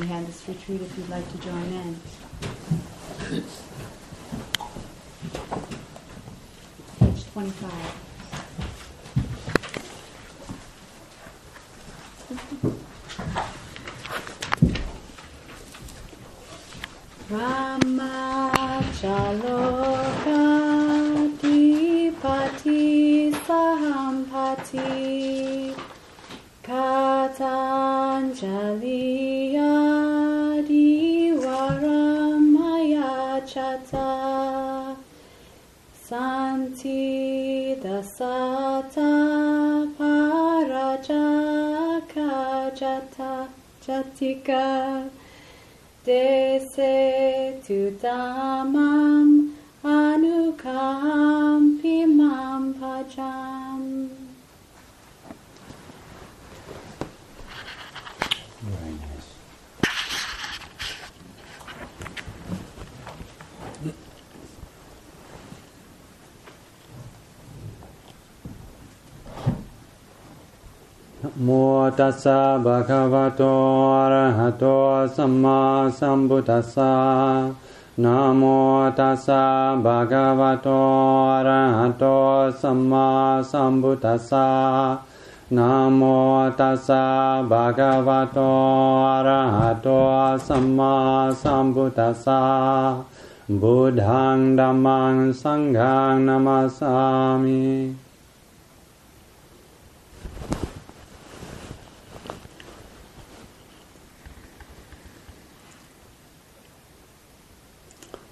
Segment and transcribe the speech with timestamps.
[0.00, 2.00] We had this retreat if you'd like to join in.
[6.98, 7.70] Page 25.
[17.30, 20.19] Ramachalokadipati
[36.80, 39.12] Santi dasata
[39.98, 41.12] parajaka
[42.74, 43.48] jata
[43.84, 45.10] jatika.
[46.02, 49.28] Dese tu damam
[49.84, 51.39] anukam
[71.46, 71.64] มั
[71.98, 73.42] ตัสสะบะคะวะโต
[73.94, 74.64] อะระหะโต
[75.16, 75.60] สัมมา
[75.98, 76.94] สัมพุทธัสสะ
[78.04, 78.42] นะโม
[78.98, 79.42] ตัสสะ
[79.84, 80.68] บะคะวะโต
[81.30, 82.04] อะระหะโต
[82.60, 83.08] สัมมา
[83.50, 84.48] สัมพุทธัสสะ
[85.56, 86.02] นะโม
[86.60, 87.04] ตัสสะ
[87.50, 88.38] บะคะวะโต
[89.08, 89.88] อะระหะโต
[90.46, 90.94] สัมมา
[91.42, 92.42] สัมพุทธัสสะ
[93.60, 96.94] บุธังดัมมังสังฆังนามาสา
[97.44, 98.09] มิ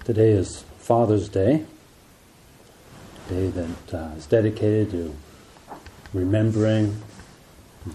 [0.09, 1.63] Today is Father's Day,
[3.27, 5.15] a day that uh, is dedicated to
[6.15, 6.99] remembering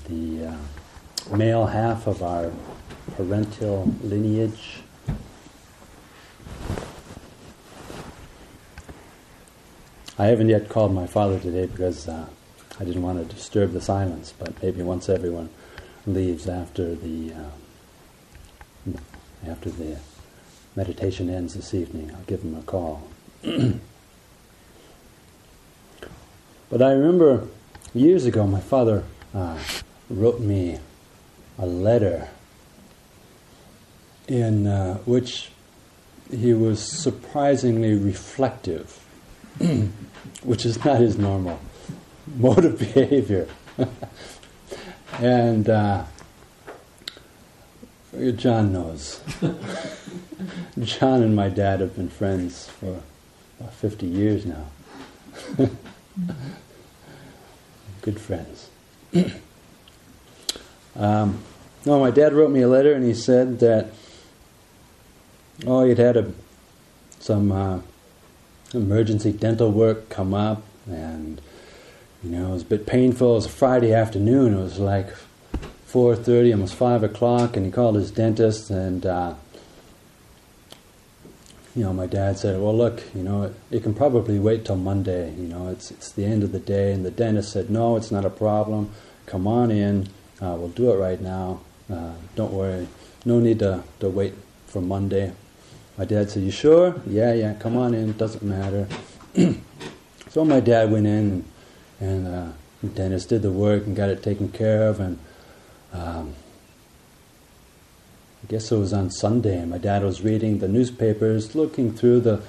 [0.09, 2.53] the uh, male half of our
[3.17, 4.83] parental lineage.
[10.17, 12.27] I haven't yet called my father today because uh,
[12.79, 15.49] I didn't want to disturb the silence, but maybe once everyone
[16.07, 18.93] leaves after the uh,
[19.49, 19.99] after the
[20.77, 23.09] meditation ends this evening, I'll give him a call.
[23.43, 23.81] but
[26.83, 27.49] I remember
[27.95, 29.59] years ago, my father uh,
[30.11, 30.79] wrote me
[31.59, 32.29] a letter
[34.27, 35.51] in uh, which
[36.31, 39.05] he was surprisingly reflective,
[40.43, 41.61] which is not his normal
[42.37, 43.49] mode of behavior.
[45.21, 46.05] and uh,
[48.37, 49.21] John knows.
[50.81, 53.01] John and my dad have been friends for
[53.59, 54.67] about 50 years now.
[58.03, 58.71] Good friends.
[60.97, 61.41] um,
[61.85, 63.91] no, my dad wrote me a letter and he said that,
[65.67, 66.33] oh, he'd had a,
[67.19, 67.81] some uh,
[68.73, 71.41] emergency dental work come up and,
[72.23, 73.33] you know, it was a bit painful.
[73.33, 74.55] It was a Friday afternoon.
[74.55, 75.09] It was like
[75.95, 79.07] 4.30, almost 5 o'clock, and he called his dentist and...
[79.07, 79.35] Uh,
[81.77, 84.77] you know, my dad said, "Well, look, you know, it, it, can probably wait till
[84.77, 85.35] Monday.
[85.35, 88.13] You know, it's it's the end of the day." And the dentist said, "No, it's
[88.13, 88.93] not a problem.
[89.27, 90.09] Come on in.
[90.41, 91.63] Uh, we'll do it right now.
[91.93, 92.87] Uh, don't worry.
[93.25, 94.35] No need to to wait
[94.69, 95.33] for Monday."
[95.99, 97.03] My dad said, "You sure?
[97.09, 97.55] Yeah, yeah.
[97.55, 98.13] Come on in.
[98.13, 98.87] Doesn't matter."
[100.29, 101.45] so my dad went in,
[101.99, 105.19] and, and uh, the dentist did the work and got it taken care of, and.
[105.95, 106.35] Um,
[108.43, 109.65] I guess it was on Sunday.
[109.65, 112.43] My dad was reading the newspapers, looking through the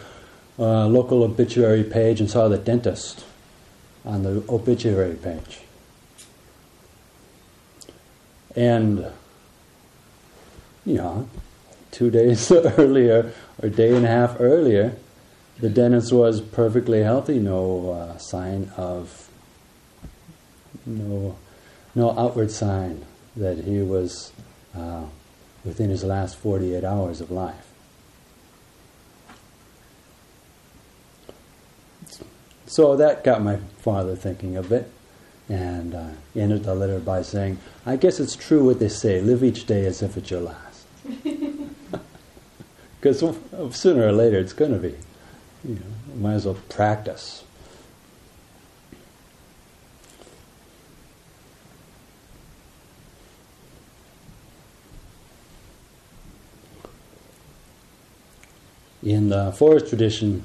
[0.58, 3.24] uh, local obituary page, and saw the dentist
[4.04, 5.60] on the obituary page.
[8.56, 9.06] And,
[10.86, 11.30] you know,
[11.92, 13.32] two days earlier,
[13.62, 14.98] or a day and a half earlier,
[15.60, 19.30] the dentist was perfectly healthy, no uh, sign of,
[20.86, 21.38] no,
[21.94, 24.32] no outward sign that he was.
[24.76, 25.06] Uh,
[25.66, 27.66] within his last 48 hours of life.
[32.68, 34.92] So that got my father thinking a bit,
[35.50, 39.44] and uh, ended the letter by saying, I guess it's true what they say live
[39.44, 40.86] each day as if it's your last.
[43.02, 43.38] Because
[43.78, 44.96] sooner or later it's going to be.
[45.64, 45.82] You know,
[46.16, 47.44] might as well practice.
[59.06, 60.44] In the forest tradition,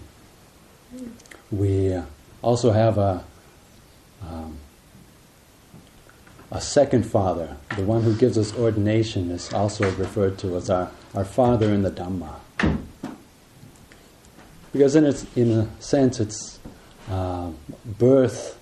[1.50, 1.98] we
[2.42, 3.24] also have a
[4.22, 4.58] um,
[6.52, 10.90] a second father, the one who gives us ordination, is also referred to as our,
[11.14, 12.34] our father in the Dhamma.
[14.72, 16.58] Because in, its, in a sense, it's
[17.08, 17.50] uh,
[17.84, 18.58] birth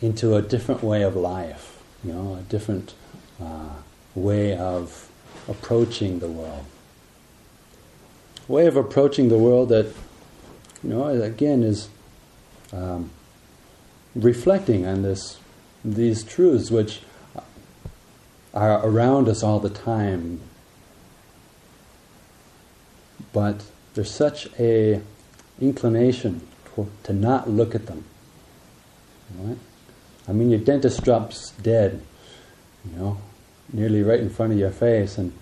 [0.00, 2.94] into a different way of life, you know, a different
[3.40, 3.70] uh,
[4.14, 5.10] way of
[5.48, 6.64] approaching the world.
[8.48, 9.86] Way of approaching the world that,
[10.82, 11.88] you know, again is
[12.72, 13.10] um,
[14.14, 15.38] reflecting on this,
[15.84, 17.00] these truths which
[18.54, 20.40] are around us all the time,
[23.32, 23.62] but
[23.94, 25.00] there's such a
[25.60, 28.04] inclination to, to not look at them.
[29.38, 29.58] Right?
[30.26, 32.02] I mean, your dentist drops dead,
[32.84, 33.18] you know,
[33.72, 35.32] nearly right in front of your face, and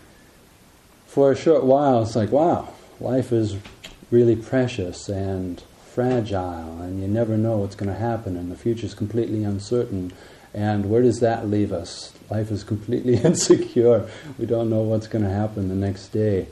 [1.06, 2.68] for a short while, it's like, wow,
[3.00, 3.56] life is
[4.10, 5.62] really precious and
[5.92, 10.12] fragile, and you never know what's going to happen, and the future is completely uncertain.
[10.52, 12.12] And where does that leave us?
[12.30, 14.08] Life is completely insecure.
[14.38, 16.48] We don't know what's going to happen the next day.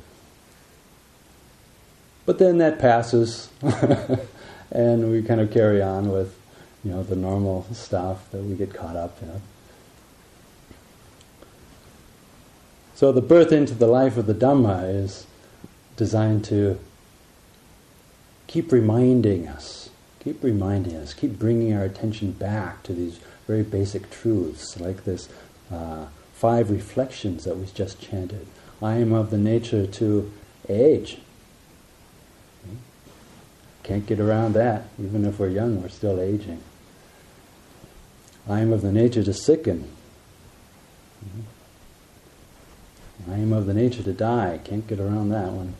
[2.27, 3.51] But then that passes,
[4.71, 6.39] and we kind of carry on with,
[6.83, 9.43] you know, the normal stuff that we get caught up in.
[12.95, 15.27] So the birth into the life of the Dhamma is
[15.97, 16.79] designed to
[18.47, 24.11] keep reminding us, keep reminding us, keep bringing our attention back to these very basic
[24.11, 25.29] truths, like this
[25.73, 28.47] uh, five reflections that we just chanted.
[28.83, 30.33] I am of the nature to
[30.69, 31.19] age.
[33.83, 34.85] Can't get around that.
[34.99, 36.63] Even if we're young, we're still aging.
[38.49, 39.91] I am of the nature to sicken.
[43.31, 44.61] I am of the nature to die.
[44.65, 45.75] Can't get around that one.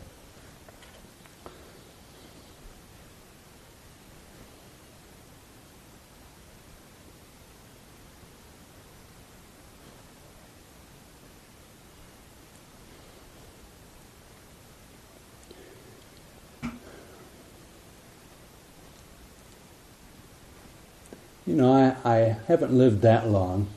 [21.45, 23.67] You know, I, I haven't lived that long,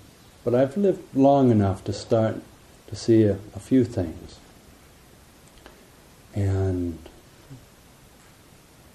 [0.44, 2.36] but I've lived long enough to start
[2.88, 4.38] to see a, a few things.
[6.34, 6.98] And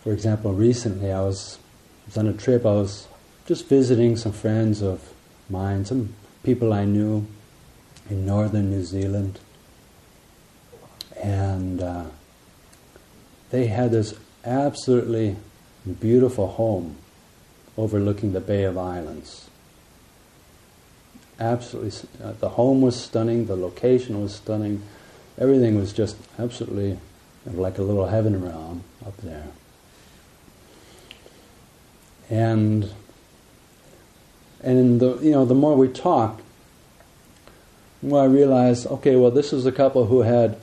[0.01, 1.59] for example, recently I was,
[2.05, 3.07] was on a trip, I was
[3.45, 5.13] just visiting some friends of
[5.49, 7.27] mine, some people I knew
[8.09, 9.39] in northern New Zealand.
[11.21, 12.05] And uh,
[13.51, 15.37] they had this absolutely
[15.99, 16.97] beautiful home
[17.77, 19.49] overlooking the Bay of Islands.
[21.39, 24.83] Absolutely, uh, the home was stunning, the location was stunning,
[25.37, 26.99] everything was just absolutely
[27.45, 29.47] like a little heaven realm up there.
[32.29, 32.91] And
[34.61, 36.41] and the you know the more we talked,
[38.01, 40.57] the more I realized, okay, well this is a couple who had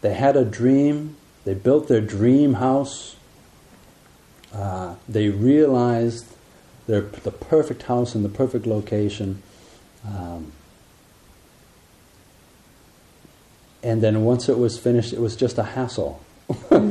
[0.00, 3.16] they had a dream, they built their dream house
[4.52, 6.26] uh, they realized
[6.86, 9.42] their, the perfect house in the perfect location.
[10.06, 10.52] Um,
[13.82, 16.22] and then once it was finished, it was just a hassle.
[16.68, 16.90] the,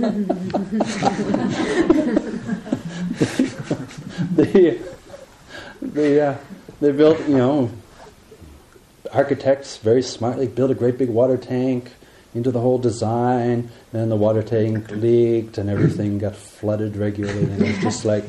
[5.81, 6.37] the, uh,
[6.79, 7.71] they built, you know,
[9.13, 11.91] architects very smartly built a great big water tank
[12.33, 13.69] into the whole design.
[13.91, 17.43] Then the water tank leaked and everything got flooded regularly.
[17.43, 18.23] And it was just like,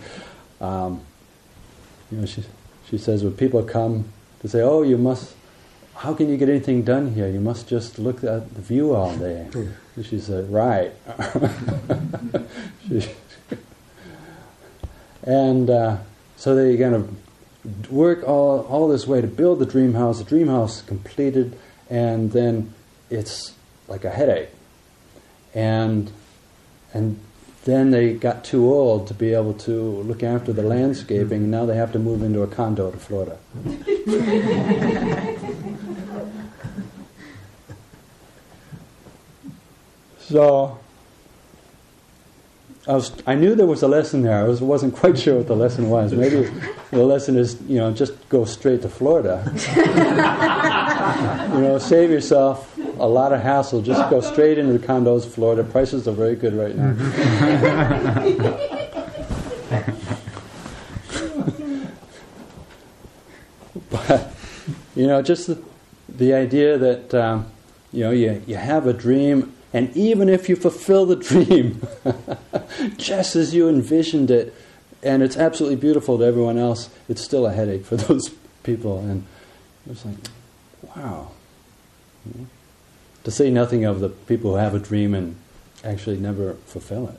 [0.60, 1.00] um,
[2.10, 2.44] you know, she,
[2.88, 4.06] she says when people come
[4.40, 5.34] to say, oh, you must,
[5.96, 7.28] how can you get anything done here?
[7.28, 9.48] You must just look at the view all day.
[9.96, 10.92] And she said, right.
[12.88, 13.08] she,
[15.22, 15.98] and uh,
[16.36, 20.18] so they kind of work all, all this way to build the dream house.
[20.18, 21.56] The dream house completed,
[21.88, 22.74] and then
[23.10, 23.54] it's
[23.92, 24.48] like a headache.
[25.54, 26.10] And,
[26.94, 27.20] and
[27.64, 31.66] then they got too old to be able to look after the landscaping, and now
[31.66, 33.36] they have to move into a condo to Florida.
[40.18, 40.78] so
[42.88, 44.38] I was I knew there was a lesson there.
[44.38, 46.12] I was, wasn't quite sure what the lesson was.
[46.12, 46.50] Maybe
[46.90, 49.44] the lesson is you know just go straight to Florida.
[51.54, 52.71] you know, save yourself
[53.02, 53.82] a lot of hassle.
[53.82, 55.64] Just go straight into the condos, Florida.
[55.64, 56.92] Prices are very good right now.
[63.90, 64.32] but
[64.94, 65.60] you know, just the,
[66.08, 67.50] the idea that um,
[67.92, 71.84] you know you you have a dream, and even if you fulfill the dream,
[72.98, 74.54] just as you envisioned it,
[75.02, 78.28] and it's absolutely beautiful to everyone else, it's still a headache for those
[78.62, 79.26] people, and
[79.86, 80.14] it was like,
[80.94, 81.32] wow.
[82.24, 82.46] Know?
[83.24, 85.36] To say nothing of the people who have a dream and
[85.84, 87.18] actually never fulfill it.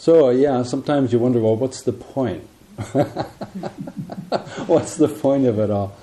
[0.00, 2.42] So, uh, yeah, sometimes you wonder, well, what's the point?
[4.66, 5.94] what's the point of it all?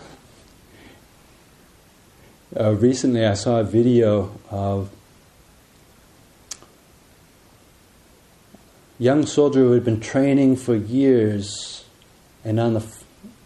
[2.55, 4.91] Uh, recently, I saw a video of
[8.99, 11.85] young soldier who had been training for years
[12.43, 12.85] and on the,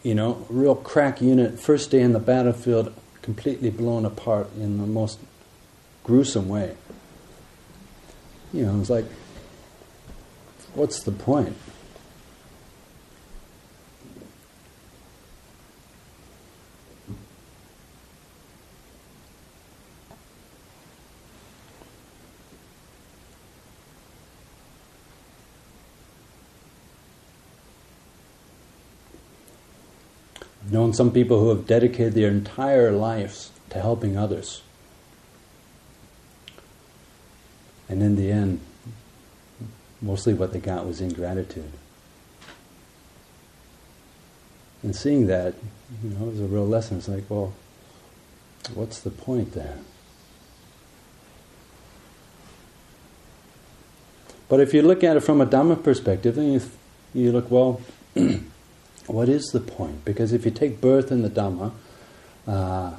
[0.03, 4.88] you know, real crack unit, first day in the battlefield, completely blown apart in the
[4.88, 5.20] most
[6.03, 6.75] gruesome way.
[8.53, 9.05] You know, it was like,
[10.74, 11.55] what's the point?
[30.91, 34.62] I've some people who have dedicated their entire lives to helping others.
[37.88, 38.60] And in the end,
[40.01, 41.71] mostly what they got was ingratitude.
[44.83, 45.53] And seeing that,
[46.03, 46.98] you know, it was a real lesson.
[46.98, 47.53] It's like, well,
[48.74, 49.77] what's the point there?
[54.50, 56.62] But if you look at it from a Dhamma perspective, then you,
[57.13, 57.79] you look, well,
[59.08, 60.05] what is the point?
[60.05, 61.74] Because if you take birth in the Dhamma,
[62.48, 62.93] uh,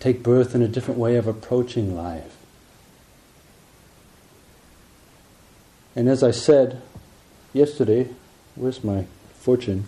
[0.00, 2.36] take birth in a different way of approaching life.
[5.94, 6.82] And as I said
[7.52, 8.08] yesterday,
[8.54, 9.86] where's my fortune?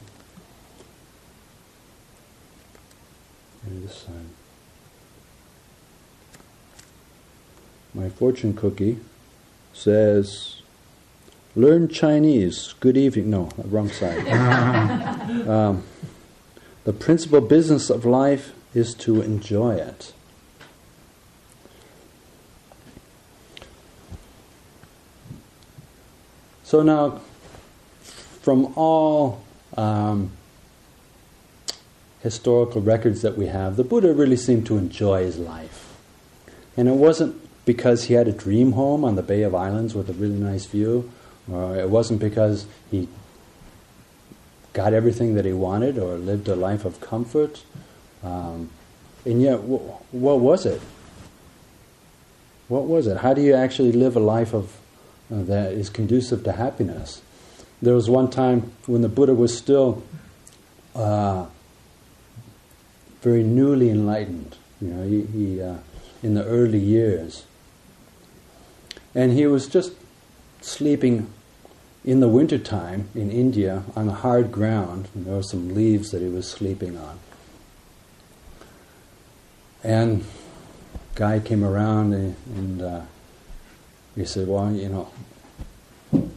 [3.71, 4.15] this side.
[7.95, 8.99] My fortune cookie
[9.73, 10.58] says,
[11.57, 12.75] Learn Chinese.
[12.81, 13.31] Good evening.
[13.31, 14.29] No, wrong side.
[15.49, 15.83] um,
[16.85, 20.13] the principal business of life is to enjoy it.
[26.69, 27.23] So now,
[28.43, 29.43] from all
[29.77, 30.33] um,
[32.23, 35.97] historical records that we have, the Buddha really seemed to enjoy his life.
[36.77, 40.11] And it wasn't because he had a dream home on the Bay of Islands with
[40.11, 41.11] a really nice view,
[41.51, 43.09] or it wasn't because he
[44.73, 47.63] got everything that he wanted or lived a life of comfort.
[48.23, 48.71] Um,
[49.25, 50.81] and yet, wh- what was it?
[52.69, 53.19] What was it?
[53.19, 54.79] How do you actually live a life of
[55.31, 57.21] uh, that is conducive to happiness.
[57.83, 60.03] There was one time when the Buddha was still
[60.95, 61.47] uh,
[63.21, 64.57] very newly enlightened.
[64.81, 65.77] You know, he, he uh,
[66.23, 67.45] in the early years,
[69.15, 69.93] and he was just
[70.63, 71.31] sleeping
[72.09, 75.09] in the wintertime in India on the hard ground.
[75.15, 77.19] There were some leaves that he was sleeping on,
[79.85, 80.25] and
[81.15, 82.37] guy came around and.
[82.57, 83.01] and uh,
[84.19, 86.31] he said, Well, you know,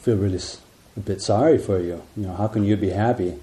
[0.00, 0.40] feel really
[0.96, 2.02] a bit sorry for you.
[2.16, 3.38] You know, how can you be happy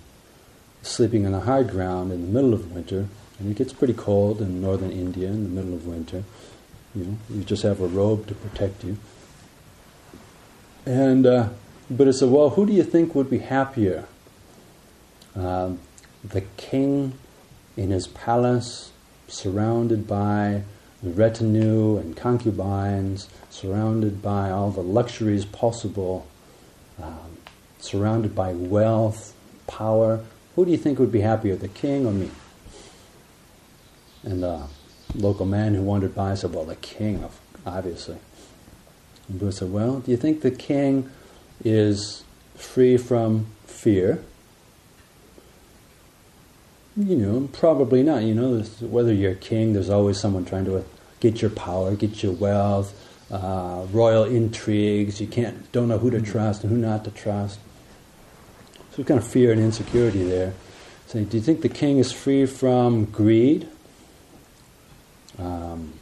[0.81, 3.07] sleeping on the hard ground in the middle of winter?
[3.39, 6.25] And it gets pretty cold in northern India in the middle of winter.
[6.93, 8.97] You know, you just have a robe to protect you.
[10.89, 11.49] And uh,
[11.87, 14.05] Buddha said, Well, who do you think would be happier?
[15.35, 15.77] Um,
[16.23, 17.13] the king
[17.77, 18.91] in his palace,
[19.27, 20.63] surrounded by
[21.03, 26.25] the retinue and concubines, surrounded by all the luxuries possible,
[26.99, 27.37] um,
[27.77, 29.35] surrounded by wealth,
[29.67, 30.21] power.
[30.55, 32.31] Who do you think would be happier, the king or me?
[34.23, 34.63] And the
[35.13, 37.23] local man who wandered by said, Well, the king,
[37.63, 38.17] obviously.
[39.29, 41.09] And Buddha said, Well, do you think the king
[41.63, 42.23] is
[42.55, 44.21] free from fear?
[46.97, 48.23] You know, probably not.
[48.23, 50.83] You know, whether you're a king, there's always someone trying to
[51.19, 52.93] get your power, get your wealth,
[53.31, 55.21] uh, royal intrigues.
[55.21, 56.31] You can't, don't know who to mm-hmm.
[56.31, 57.59] trust and who not to trust.
[58.91, 60.53] So kind of fear and insecurity there.
[61.07, 63.67] So, do you think the king is free from greed?
[65.39, 65.93] Um,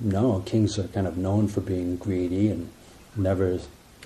[0.00, 2.70] no, kings are kind of known for being greedy and
[3.16, 3.58] never,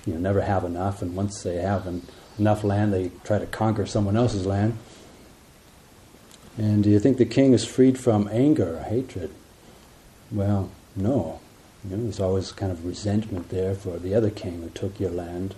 [0.05, 1.01] you know, never have enough.
[1.01, 2.05] And once they have an,
[2.37, 4.77] enough land, they try to conquer someone else's land.
[6.57, 9.31] And do you think the king is freed from anger or hatred?
[10.31, 11.39] Well, no.
[11.83, 15.09] You know, there's always kind of resentment there for the other king who took your
[15.09, 15.55] land.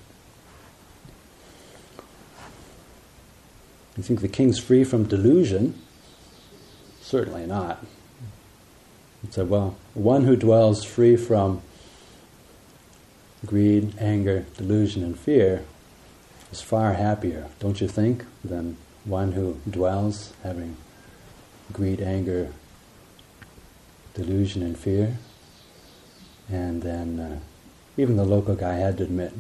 [3.97, 5.79] You think the king's free from delusion?
[7.01, 7.85] Certainly not.
[9.29, 11.61] Said, well, one who dwells free from
[13.45, 15.63] greed, anger, delusion, and fear
[16.51, 20.77] is far happier, don't you think, than one who dwells having
[21.71, 22.53] greed, anger,
[24.13, 25.17] delusion, and fear.
[26.49, 27.39] And then uh,
[27.97, 29.33] even the local guy had to admit,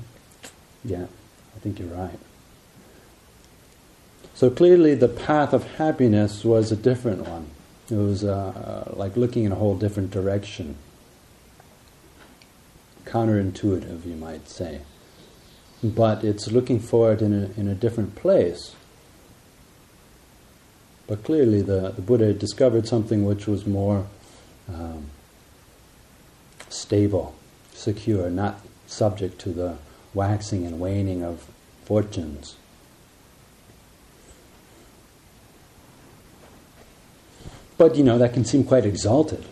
[0.83, 1.05] yeah,
[1.55, 2.19] I think you're right.
[4.35, 7.47] So clearly, the path of happiness was a different one.
[7.89, 10.75] It was uh, like looking in a whole different direction.
[13.13, 14.81] Counterintuitive, you might say.
[15.83, 18.75] But it's looking for it in a, in a different place.
[21.05, 24.07] But clearly, the, the Buddha discovered something which was more
[24.67, 25.11] um,
[26.69, 27.35] stable,
[27.73, 29.77] secure, not subject to the
[30.15, 31.47] waxing and waning of
[31.85, 32.55] fortunes.
[37.77, 39.45] But you know, that can seem quite exalted.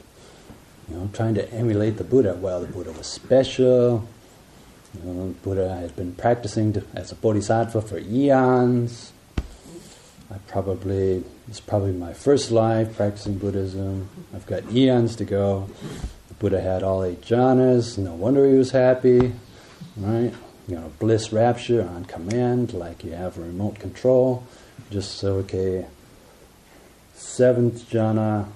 [0.91, 2.33] You know, trying to emulate the Buddha.
[2.33, 4.05] Well, the Buddha was special.
[4.93, 9.13] You know, Buddha has been practicing to, as a bodhisattva for eons.
[10.29, 14.09] I probably it's probably my first life practicing Buddhism.
[14.35, 15.69] I've got eons to go.
[16.27, 17.97] The Buddha had all eight jhanas.
[17.97, 19.31] No wonder he was happy,
[19.95, 20.33] right?
[20.67, 24.45] You know, bliss, rapture on command, like you have a remote control.
[24.89, 25.85] Just so okay,
[27.13, 28.49] seventh jhana,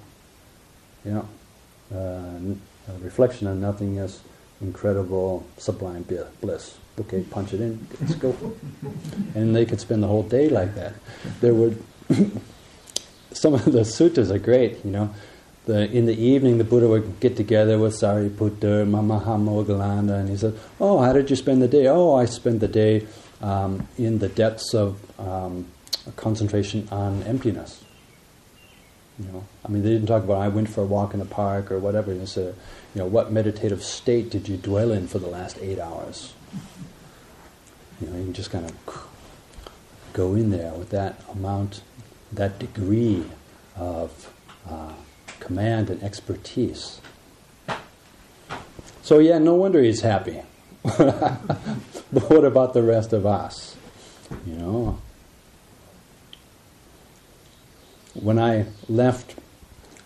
[1.02, 1.28] you know,
[3.00, 4.20] reflection on nothingness,
[4.60, 6.04] incredible, sublime
[6.40, 6.78] bliss.
[6.98, 8.34] Okay, punch it in, let's go.
[9.34, 10.94] and they could spend the whole day like that.
[11.40, 11.82] There would,
[13.32, 15.14] some of the suttas are great, you know.
[15.66, 20.58] The, in the evening, the Buddha would get together with Sariputta, Mahamoggallana, and he said,
[20.80, 21.88] Oh, how did you spend the day?
[21.88, 23.06] Oh, I spent the day
[23.42, 25.66] um, in the depths of um,
[26.14, 27.82] concentration on emptiness.
[29.18, 31.26] You know, I mean, they didn't talk about I went for a walk in the
[31.26, 32.12] park or whatever.
[32.12, 32.54] They said,
[32.94, 36.34] you know, what meditative state did you dwell in for the last eight hours?
[38.00, 39.08] You know, you can just kind of
[40.12, 41.80] go in there with that amount,
[42.30, 43.24] that degree
[43.74, 44.32] of
[44.68, 44.92] uh,
[45.40, 47.00] command and expertise.
[49.02, 50.42] So yeah, no wonder he's happy.
[50.82, 53.76] but what about the rest of us?
[54.46, 54.98] You know,
[58.22, 59.34] when I left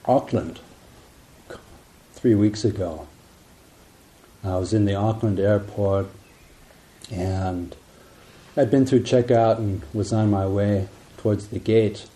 [0.04, 0.60] Auckland
[2.12, 3.06] three weeks ago,
[4.42, 6.06] I was in the Auckland airport
[7.10, 7.76] and
[8.56, 12.06] I'd been through checkout and was on my way towards the gate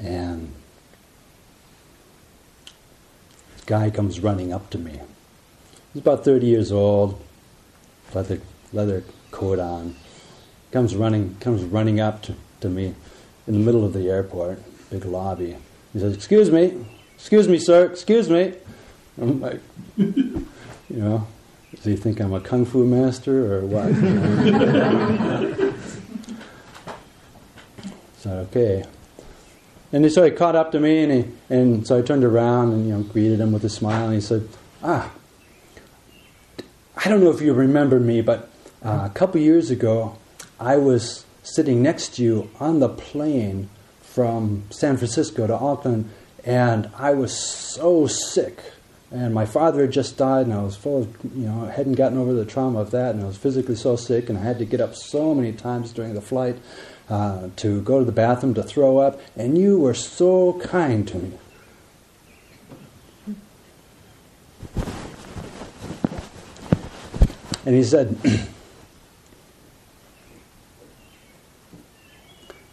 [0.00, 0.52] and
[3.54, 5.00] this guy comes running up to me.
[5.92, 7.20] He's about 30 years old,
[8.14, 8.40] leather,
[8.72, 9.96] leather coat on.
[10.70, 12.94] Comes running, comes running up to, to me
[13.46, 15.56] in the middle of the airport big lobby.
[15.92, 16.84] He says, "Excuse me,
[17.16, 18.54] excuse me, sir, excuse me."
[19.20, 19.60] I'm like,
[19.96, 20.46] you
[20.90, 21.26] know,
[21.74, 23.94] does he think I'm a kung fu master or what?
[28.18, 28.84] so okay.
[29.92, 32.88] And so he caught up to me, and he, and so I turned around and
[32.88, 34.48] you know greeted him with a smile, and he said,
[34.82, 35.12] "Ah,
[36.96, 38.50] I don't know if you remember me, but
[38.84, 40.16] uh, a couple years ago,
[40.58, 43.68] I was sitting next to you on the plane
[44.14, 46.08] from San Francisco to Auckland,
[46.44, 48.60] and I was so sick.
[49.10, 52.16] And my father had just died, and I was full of, you know, hadn't gotten
[52.16, 54.64] over the trauma of that, and I was physically so sick, and I had to
[54.64, 56.56] get up so many times during the flight
[57.10, 61.16] uh, to go to the bathroom to throw up, and you were so kind to
[61.16, 61.32] me.
[67.66, 68.16] And he said,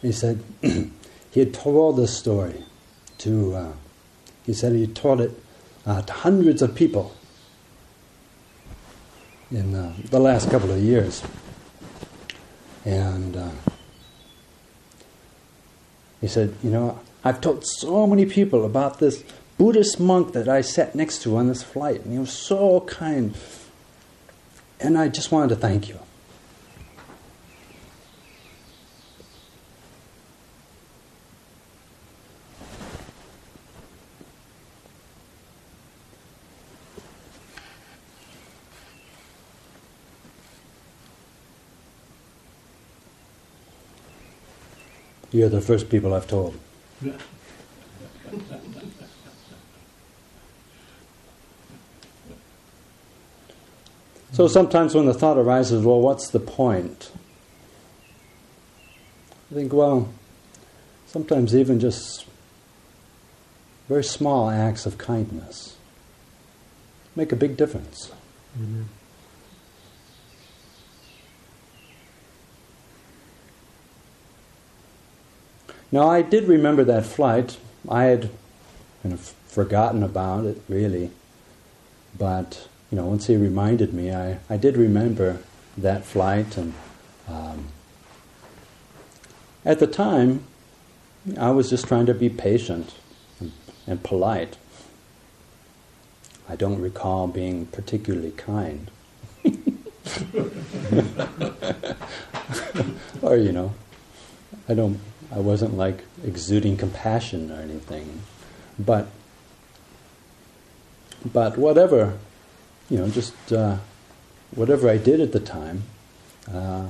[0.04, 0.44] he said,
[1.32, 2.64] he had told this story
[3.20, 3.72] to, uh,
[4.46, 5.32] he said he told it
[5.86, 7.16] uh, to hundreds of people
[9.50, 11.24] in uh, the last couple of years.
[12.84, 13.50] And uh,
[16.20, 19.24] he said, You know, I've told so many people about this
[19.58, 23.36] Buddhist monk that I sat next to on this flight, and he was so kind.
[24.80, 26.00] And I just wanted to thank you.
[45.42, 46.56] You're the first people I've told.
[54.34, 57.10] so sometimes when the thought arises, well, what's the point?
[59.50, 60.14] I think, well,
[61.08, 62.28] sometimes even just
[63.90, 65.76] very small acts of kindness
[67.16, 68.12] make a big difference.
[68.56, 68.84] Mm-hmm.
[75.92, 77.58] Now, I did remember that flight.
[77.90, 78.30] I had
[79.04, 81.12] kind of forgotten about it, really.
[82.18, 85.40] But, you know, once he reminded me, I, I did remember
[85.78, 86.56] that flight.
[86.56, 86.74] And
[87.28, 87.68] um,
[89.66, 90.46] at the time,
[91.38, 92.94] I was just trying to be patient
[93.40, 93.52] and,
[93.86, 94.56] and polite.
[96.48, 98.90] I don't recall being particularly kind.
[103.22, 103.74] or, you know,
[104.70, 105.00] I don't
[105.34, 108.22] I wasn't like exuding compassion or anything.
[108.78, 109.08] But,
[111.26, 112.18] but whatever,
[112.90, 113.78] you know, just uh,
[114.56, 115.84] whatever I did at the time
[116.52, 116.88] uh,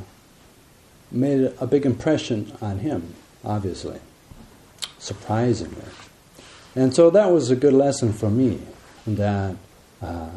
[1.12, 4.00] made a big impression on him, obviously,
[4.98, 5.84] surprisingly.
[6.76, 8.62] And so that was a good lesson for me
[9.06, 9.56] that
[10.02, 10.30] uh,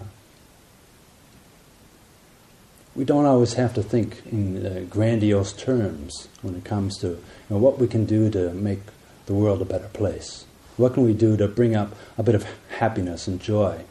[2.96, 7.18] we don't always have to think in uh, grandiose terms when it comes to you
[7.50, 8.80] know, what we can do to make
[9.26, 10.44] the world a better place.
[10.76, 12.46] What can we do to bring up a bit of
[12.78, 13.84] happiness and joy,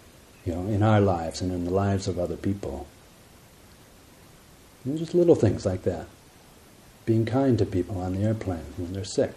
[0.46, 2.88] you know, in our lives and in the lives of other people?
[4.86, 6.08] Just little things like that.
[7.06, 9.34] Being kind to people on the airplane when they're sick.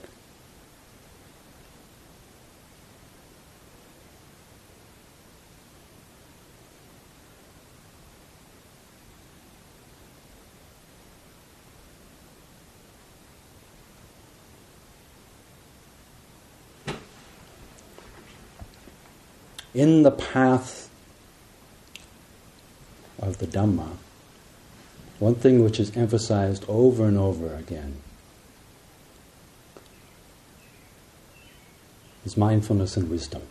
[19.77, 20.89] In the path
[23.19, 23.91] of the Dhamma,
[25.19, 27.99] one thing which is emphasized over and over again
[32.25, 33.43] is mindfulness and wisdom.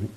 [0.00, 0.10] Right?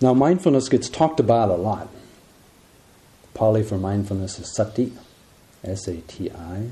[0.00, 1.90] Now, mindfulness gets talked about a lot.
[3.34, 4.94] Pali for mindfulness is sati,
[5.62, 6.68] S A T I.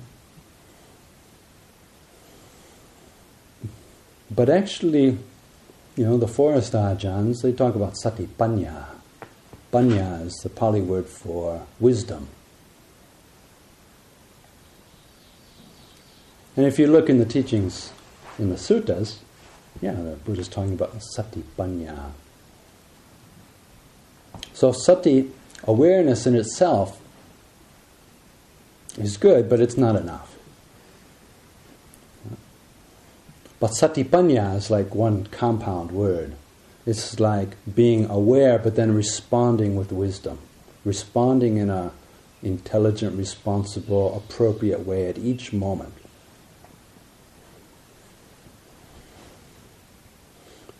[4.34, 5.18] But actually,
[5.96, 8.86] you know, the forest ajahns, they talk about sati panya.
[9.76, 12.28] Is the Pali word for wisdom.
[16.56, 17.92] And if you look in the teachings
[18.38, 19.16] in the suttas,
[19.80, 22.12] yeah, the Buddha's talking about sati panya.
[24.52, 25.32] So sati,
[25.64, 27.00] awareness in itself,
[28.96, 30.33] is good, but it's not enough.
[33.64, 36.34] But satipanya is like one compound word.
[36.84, 40.38] It's like being aware but then responding with wisdom,
[40.84, 41.92] responding in a
[42.42, 45.94] intelligent, responsible, appropriate way at each moment.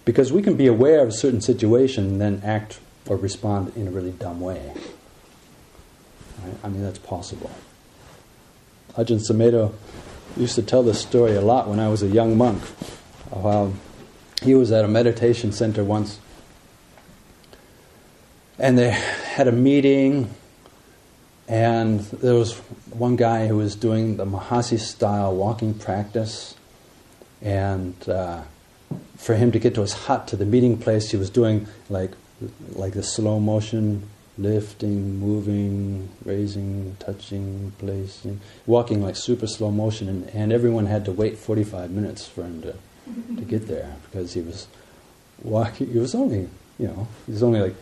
[0.05, 3.89] Because we can be aware of a certain situation and then act or respond in
[3.89, 4.75] a really dumb way.
[6.43, 6.55] Right?
[6.63, 7.51] I mean, that's possible.
[8.95, 9.73] Ajahn Sumedho
[10.37, 12.63] used to tell this story a lot when I was a young monk.
[13.33, 13.81] Um,
[14.43, 16.19] he was at a meditation center once,
[18.59, 20.31] and they had a meeting,
[21.49, 22.59] and there was
[22.91, 26.55] one guy who was doing the Mahasi style walking practice,
[27.41, 28.43] and uh,
[29.17, 32.13] for him to get to his hut to the meeting place, he was doing like
[32.73, 40.29] like the slow motion lifting, moving, raising, touching, placing, walking like super slow motion, and,
[40.31, 42.75] and everyone had to wait 45 minutes for him to,
[43.37, 44.67] to get there because he was
[45.43, 45.93] walking.
[45.93, 47.77] He was only, you know, he was only like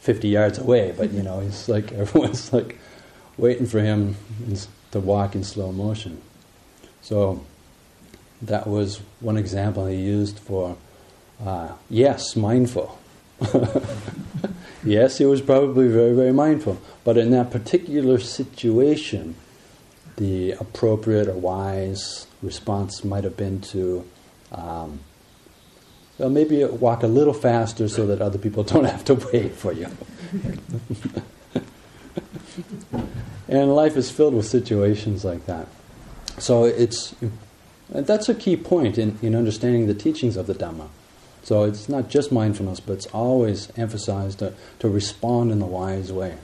[0.00, 2.78] 50 yards away, but you know, he's like everyone's like
[3.36, 4.16] waiting for him
[4.92, 6.22] to walk in slow motion.
[7.02, 7.44] So
[8.42, 10.76] that was one example he used for
[11.44, 12.98] uh, yes, mindful.
[14.86, 16.80] Yes, he was probably very, very mindful.
[17.04, 19.34] But in that particular situation,
[20.16, 24.06] the appropriate or wise response might have been to
[24.52, 25.00] um,
[26.18, 29.72] well, maybe walk a little faster so that other people don't have to wait for
[29.72, 29.88] you.
[33.48, 35.66] and life is filled with situations like that.
[36.38, 37.14] So it's
[37.88, 40.88] that's a key point in, in understanding the teachings of the Dhamma.
[41.46, 46.12] So it's not just mindfulness, but it's always emphasized to, to respond in the wise
[46.12, 46.38] way.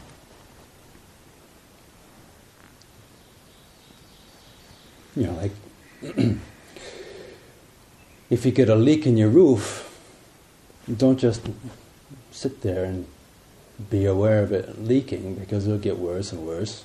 [5.17, 5.51] You know, like
[8.31, 9.93] if you get a leak in your roof,
[10.97, 11.49] don't just
[12.31, 13.05] sit there and
[13.91, 16.85] be aware of it leaking because it'll get worse and worse.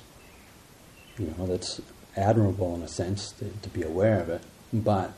[1.20, 1.80] You know, that's
[2.16, 4.42] admirable in a sense to, to be aware of it.
[4.72, 5.16] But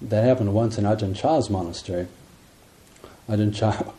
[0.00, 2.06] that happened once in Ajahn Chah's monastery.
[3.30, 3.92] Ajahn Chah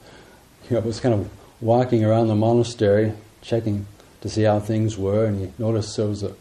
[0.70, 3.88] you know, was kind of walking around the monastery, checking
[4.22, 6.36] to see how things were, and he noticed there was a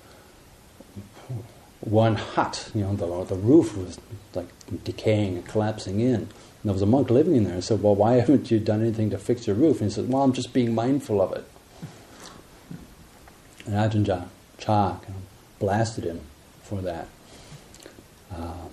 [1.80, 3.98] one hut, you know, the, the roof was
[4.34, 4.48] like
[4.84, 6.14] decaying and collapsing in.
[6.14, 6.28] And
[6.64, 7.56] there was a monk living in there.
[7.56, 9.80] I said, Well, why haven't you done anything to fix your roof?
[9.80, 11.44] And he said, Well, I'm just being mindful of it.
[13.66, 16.20] And Ajahn Chah kind of blasted him
[16.62, 17.08] for that.
[18.32, 18.68] Uh,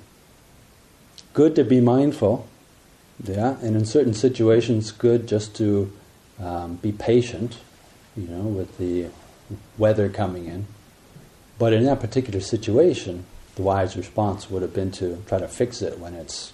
[1.33, 2.47] good to be mindful,
[3.23, 5.91] yeah, and in certain situations, good just to
[6.39, 7.57] um, be patient,
[8.15, 9.07] you know, with the
[9.77, 10.67] weather coming in.
[11.57, 13.25] But in that particular situation,
[13.55, 16.53] the wise response would have been to try to fix it when it's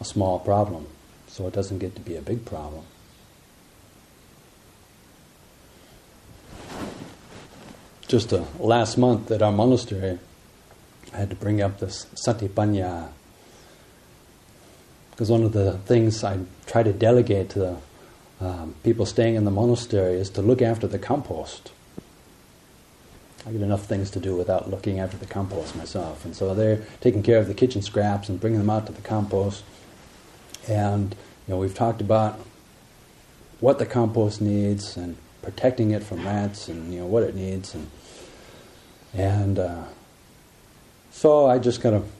[0.00, 0.86] a small problem,
[1.26, 2.84] so it doesn't get to be a big problem.
[8.08, 10.18] Just uh, last month at our monastery,
[11.12, 13.08] I had to bring up this Satipanya
[15.16, 17.76] because one of the things I try to delegate to the
[18.38, 21.72] um, people staying in the monastery is to look after the compost.
[23.46, 26.26] I get enough things to do without looking after the compost myself.
[26.26, 29.00] And so they're taking care of the kitchen scraps and bringing them out to the
[29.00, 29.64] compost.
[30.68, 31.14] And
[31.48, 32.38] you know, we've talked about
[33.60, 37.74] what the compost needs and protecting it from rats and you know what it needs
[37.74, 37.88] and
[39.14, 39.84] and uh,
[41.10, 42.10] so I just kind of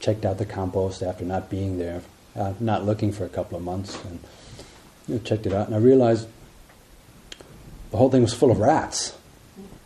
[0.00, 2.02] checked out the compost after not being there,
[2.36, 4.18] uh, not looking for a couple of months, and
[5.08, 6.28] you know, checked it out, and I realized
[7.90, 9.16] the whole thing was full of rats.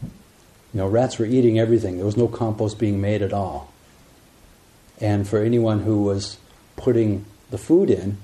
[0.02, 1.96] You know, rats were eating everything.
[1.96, 3.72] There was no compost being made at all.
[5.00, 6.38] And for anyone who was
[6.76, 8.18] putting the food in,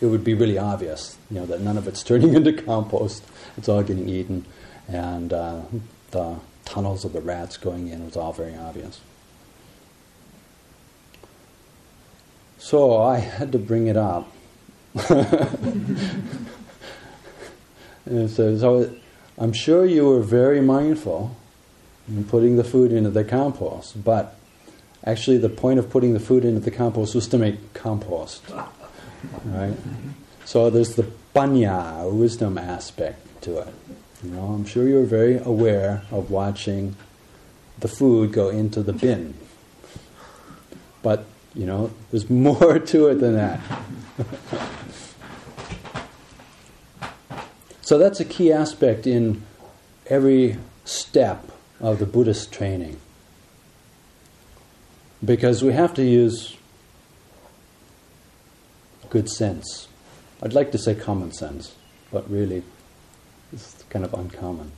[0.00, 3.24] it would be really obvious, you know, that none of it's turning into compost.
[3.56, 4.44] It's all getting eaten,
[4.88, 5.62] and uh,
[6.10, 9.00] the tunnels of the rats going in was all very obvious.
[12.58, 14.32] So I had to bring it up.
[14.98, 15.24] so,
[18.28, 18.94] so
[19.38, 21.36] I'm sure you were very mindful
[22.08, 24.02] in putting the food into the compost.
[24.02, 24.36] But
[25.04, 28.42] actually, the point of putting the food into the compost was to make compost.
[29.44, 29.76] Right?
[30.44, 33.74] So there's the panya, wisdom aspect to it.
[34.24, 36.96] You know, I'm sure you're very aware of watching
[37.78, 39.34] the food go into the bin.
[41.02, 41.26] But,
[41.58, 43.60] you know, there's more to it than that.
[47.82, 49.42] so that's a key aspect in
[50.06, 52.98] every step of the Buddhist training.
[55.22, 56.56] Because we have to use
[59.10, 59.88] good sense.
[60.40, 61.74] I'd like to say common sense,
[62.12, 62.62] but really
[63.52, 64.70] it's kind of uncommon.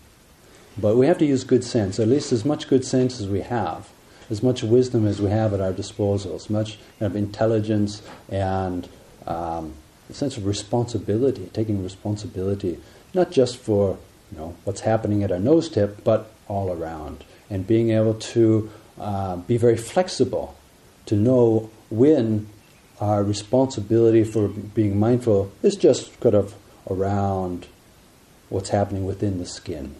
[0.79, 3.43] But we have to use good sense, at least as much good sense as we
[3.43, 3.91] have,
[4.31, 8.89] as much wisdom as we have at our disposal, as much kind of intelligence and
[9.27, 9.75] um,
[10.09, 12.79] a sense of responsibility, taking responsibility,
[13.13, 13.99] not just for
[14.33, 18.71] you know what's happening at our nose tip, but all around, and being able to
[18.99, 20.57] uh, be very flexible,
[21.07, 22.49] to know when
[23.01, 26.55] our responsibility for being mindful is just kind of
[26.89, 27.67] around
[28.49, 29.95] what's happening within the skin.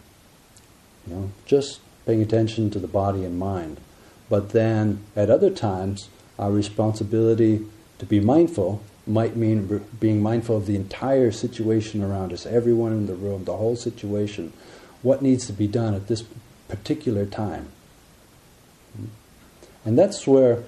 [1.07, 3.81] You know, just paying attention to the body and mind.
[4.31, 7.67] But then at other times, our responsibility
[7.99, 13.07] to be mindful might mean being mindful of the entire situation around us, everyone in
[13.07, 14.53] the room, the whole situation,
[15.03, 16.25] what needs to be done at this
[16.69, 17.69] particular time.
[19.85, 20.63] And that's where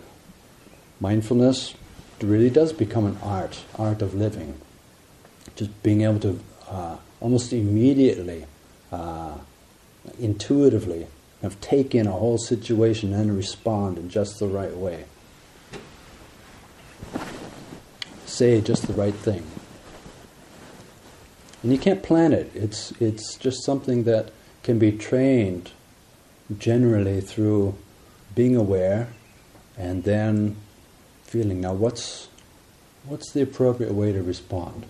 [1.00, 1.74] mindfulness
[2.20, 4.60] really does become an art, art of living.
[5.54, 8.46] Just being able to uh, almost immediately,
[8.90, 9.36] uh,
[10.18, 11.06] intuitively,
[11.60, 15.04] take in a whole situation and respond in just the right way.
[18.26, 19.44] Say just the right thing.
[21.62, 22.50] And you can't plan it.
[22.54, 24.30] It's, it's just something that
[24.62, 25.70] can be trained
[26.58, 27.74] generally through
[28.34, 29.08] being aware
[29.76, 30.56] and then
[31.24, 32.28] feeling now what's
[33.04, 34.84] what's the appropriate way to respond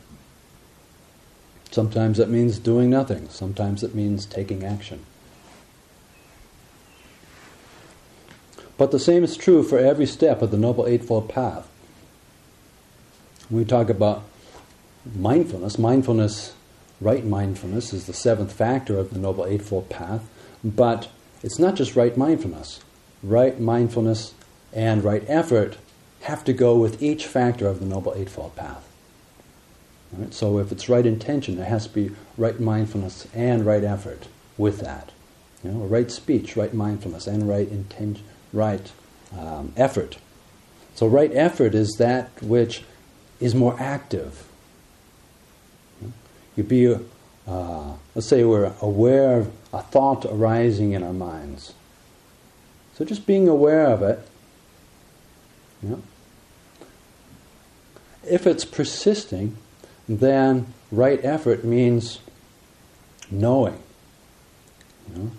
[1.71, 5.05] sometimes that means doing nothing sometimes it means taking action
[8.79, 11.69] but the same is true for every step of the noble eightfold path
[13.49, 14.23] When we talk about
[15.15, 16.55] mindfulness mindfulness
[17.03, 20.23] right mindfulness is the seventh factor of the Noble Eightfold Path,
[20.63, 21.09] but
[21.43, 22.81] it's not just right mindfulness.
[23.23, 24.35] Right mindfulness
[24.73, 25.77] and right effort
[26.23, 28.89] have to go with each factor of the Noble Eightfold Path.
[30.13, 30.33] Right?
[30.33, 34.79] So if it's right intention, there has to be right mindfulness and right effort with
[34.81, 35.11] that.
[35.65, 38.93] You know, right speech, right mindfulness, and right intention, right
[39.37, 40.17] um, effort
[40.95, 42.83] So, right effort is that which
[43.41, 44.47] is more active.
[46.55, 46.95] You be,
[47.47, 51.73] uh, let's say, we're aware of a thought arising in our minds.
[52.95, 54.29] So, just being aware of it.
[58.23, 59.57] If it's persisting,
[60.07, 62.21] then right effort means
[63.31, 63.83] knowing.
[65.09, 65.31] You know?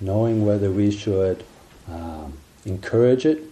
[0.00, 1.44] Knowing whether we should
[1.88, 3.42] um, encourage it,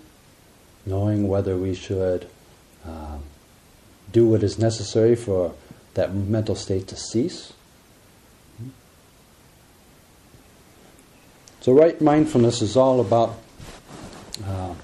[0.85, 2.29] knowing whether we should
[2.85, 3.23] um,
[4.13, 5.55] do what is necessary for
[5.95, 7.53] that mental state to cease.
[11.61, 13.39] So, right mindfulness is all about
[14.47, 14.75] uh,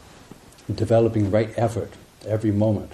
[0.74, 1.92] developing right effort
[2.26, 2.92] every moment.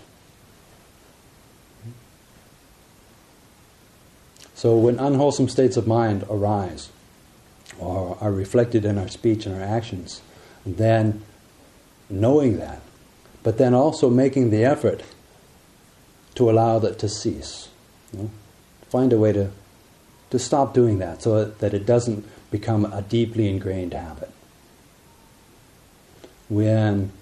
[4.54, 6.88] So, when unwholesome states of mind arise
[7.78, 10.22] or are reflected in our speech and our actions,
[10.66, 11.22] then
[12.10, 12.80] knowing that,
[13.42, 15.02] but then also making the effort
[16.34, 17.68] to allow that to cease.
[18.12, 18.30] You know?
[18.90, 19.50] Find a way to,
[20.30, 24.30] to stop doing that so that it doesn't become a deeply ingrained habit.
[26.48, 27.12] When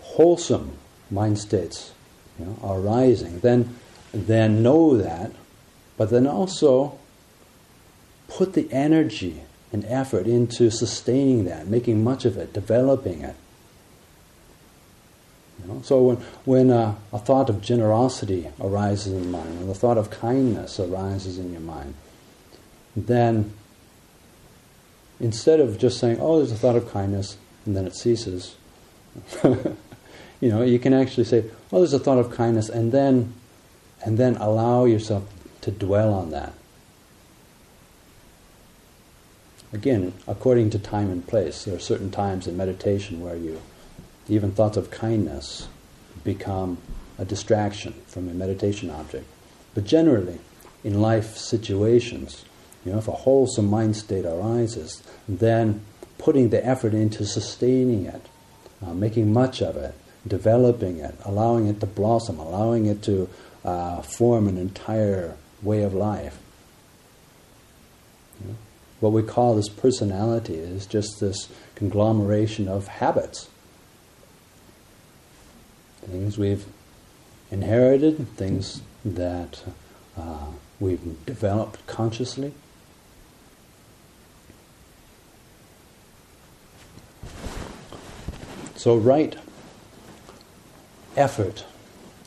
[0.00, 0.76] wholesome
[1.10, 1.92] mind states
[2.38, 3.76] you know, are rising, then,
[4.12, 5.32] then know that,
[5.96, 6.98] but then also
[8.28, 13.36] put the energy and effort into sustaining that, making much of it, developing it.
[15.60, 15.82] You know?
[15.82, 19.98] So when, when uh, a thought of generosity arises in the mind, when the thought
[19.98, 21.94] of kindness arises in your mind,
[22.96, 23.52] then
[25.20, 28.56] instead of just saying, oh, there's a thought of kindness, and then it ceases,
[29.44, 33.34] you know, you can actually say, oh, there's a thought of kindness, and then,
[34.04, 35.24] and then allow yourself
[35.60, 36.54] to dwell on that.
[39.72, 43.60] Again, according to time and place, there are certain times in meditation where you,
[44.28, 45.68] even thoughts of kindness,
[46.24, 46.78] become
[47.18, 49.26] a distraction from a meditation object.
[49.74, 50.40] But generally,
[50.82, 52.44] in life situations,
[52.84, 55.82] you know, if a wholesome mind state arises, then
[56.18, 58.22] putting the effort into sustaining it,
[58.84, 59.94] uh, making much of it,
[60.26, 63.28] developing it, allowing it to blossom, allowing it to
[63.64, 66.38] uh, form an entire way of life.
[68.40, 68.56] You know?
[69.00, 73.48] What we call this personality is just this conglomeration of habits.
[76.06, 76.66] Things we've
[77.50, 79.62] inherited, things that
[80.18, 80.46] uh,
[80.78, 82.52] we've developed consciously.
[88.76, 89.36] So, right
[91.16, 91.64] effort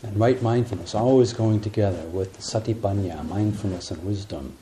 [0.04, 4.56] and right mindfulness always going together with satipanya, mindfulness and wisdom.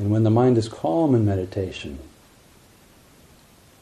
[0.00, 1.98] And when the mind is calm in meditation,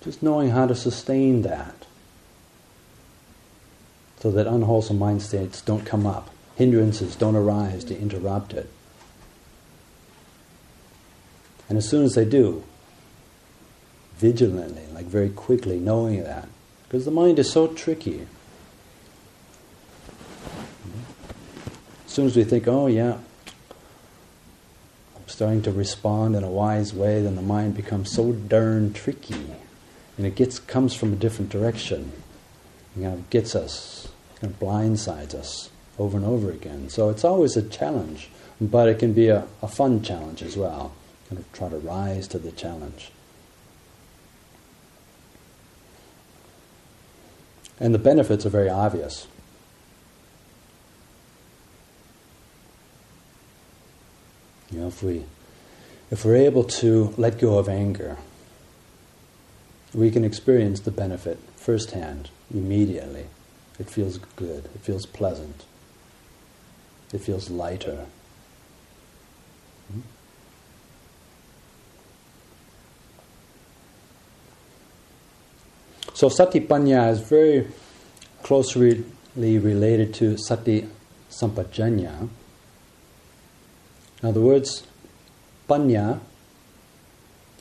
[0.03, 1.87] just knowing how to sustain that
[4.19, 8.69] so that unwholesome mind states don't come up, hindrances don't arise to interrupt it.
[11.69, 12.65] And as soon as they do,
[14.17, 16.49] vigilantly, like very quickly, knowing that.
[16.89, 18.27] Because the mind is so tricky.
[22.07, 23.19] As soon as we think, oh yeah,
[25.39, 29.55] starting to respond in a wise way, then the mind becomes so darn tricky.
[30.17, 32.11] And it gets comes from a different direction.
[32.97, 34.09] It kind of gets us,
[34.41, 36.89] kind of blindsides us over and over again.
[36.89, 40.93] So it's always a challenge, but it can be a, a fun challenge as well.
[41.29, 43.13] Kind of try to rise to the challenge.
[47.79, 49.29] And the benefits are very obvious.
[54.71, 55.25] You know, if we
[56.11, 58.17] if we're able to let go of anger,
[59.95, 63.27] we can experience the benefit firsthand, immediately.
[63.79, 65.65] It feels good, it feels pleasant,
[67.13, 68.07] it feels lighter.
[69.93, 70.01] Hmm?
[76.15, 77.69] So satipanya is very
[78.43, 79.05] closely
[79.37, 80.89] related to sati
[81.31, 82.29] sampajanya.
[84.23, 84.85] Now, the words
[85.69, 86.21] panya,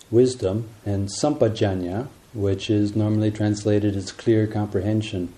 [0.09, 5.33] wisdom, and sampajanya, which is normally translated as clear comprehension,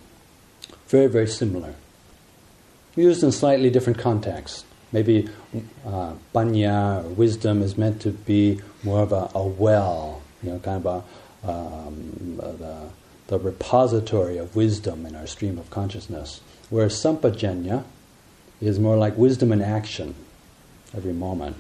[0.88, 1.76] very, very similar.
[2.96, 4.64] Used in slightly different contexts.
[4.92, 5.30] Maybe
[5.86, 10.60] uh, panya, or wisdom, is meant to be more of a, a well, you know,
[10.60, 11.06] kind of
[11.44, 12.90] a, um, the,
[13.28, 16.42] the repository of wisdom in our stream of consciousness.
[16.70, 17.84] Whereas sampajanya
[18.60, 20.16] is more like wisdom in action,
[20.96, 21.56] every moment.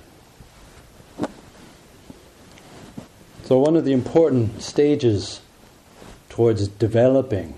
[3.45, 5.41] So, one of the important stages
[6.30, 7.55] towards developing,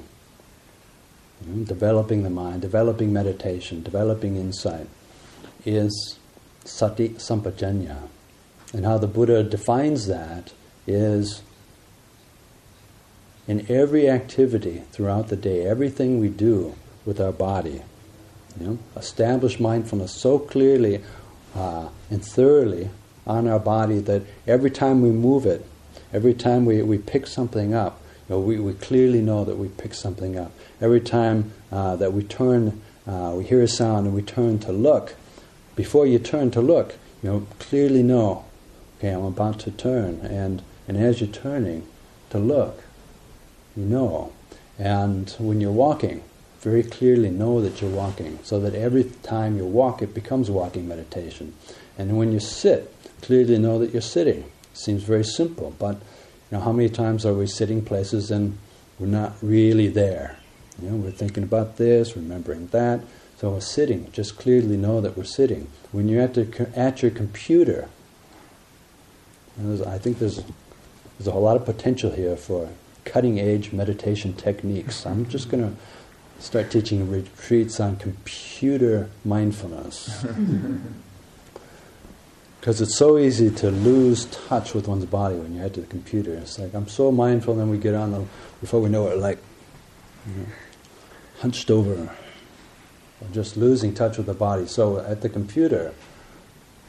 [1.46, 4.88] you know, developing the mind, developing meditation, developing insight,
[5.66, 6.18] is
[6.64, 7.98] sati sampajanya.
[8.74, 10.54] And how the Buddha defines that
[10.88, 11.42] is
[13.48, 16.74] in every activity throughout the day, everything we do
[17.06, 17.82] with our body,
[18.60, 21.02] you know, establish mindfulness so clearly
[21.56, 22.90] uh, and thoroughly
[23.26, 25.66] on our body that every time we move it,
[26.14, 29.68] every time we, we pick something up, you know, we, we clearly know that we
[29.68, 30.52] pick something up.
[30.80, 34.72] Every time uh, that we turn, uh, we hear a sound and we turn to
[34.72, 35.16] look,
[35.76, 38.46] before you turn to look, you know, clearly know,
[38.98, 40.20] okay, I'm about to turn.
[40.22, 41.88] And, and as you're turning
[42.30, 42.84] to look,
[43.76, 44.34] you know.
[44.78, 46.24] And when you're walking,
[46.62, 50.88] very clearly know that you're walking, so that every time you walk, it becomes walking
[50.88, 51.54] meditation.
[51.98, 54.46] And when you sit, clearly know that you're sitting.
[54.74, 58.58] Seems very simple, but you know, how many times are we sitting places and
[59.00, 60.38] we're not really there?
[60.82, 63.02] You know, we're thinking about this, remembering that.
[63.38, 64.12] So we're sitting.
[64.12, 65.68] Just clearly know that we're sitting.
[65.92, 67.90] When you're at, the, at your computer,
[69.60, 70.44] I think there's,
[71.18, 72.70] there's a whole lot of potential here for
[73.04, 75.06] cutting edge meditation techniques.
[75.06, 75.76] I'm just going to
[76.42, 80.26] start teaching retreats on computer mindfulness.
[82.60, 85.88] Because it's so easy to lose touch with one's body when you head to the
[85.88, 86.36] computer.
[86.36, 88.24] It's like, I'm so mindful, and then we get on, the,
[88.60, 89.40] before we know it, like,
[90.28, 90.46] you know,
[91.40, 92.16] hunched over,
[93.32, 94.68] just losing touch with the body.
[94.68, 95.96] So at the computer,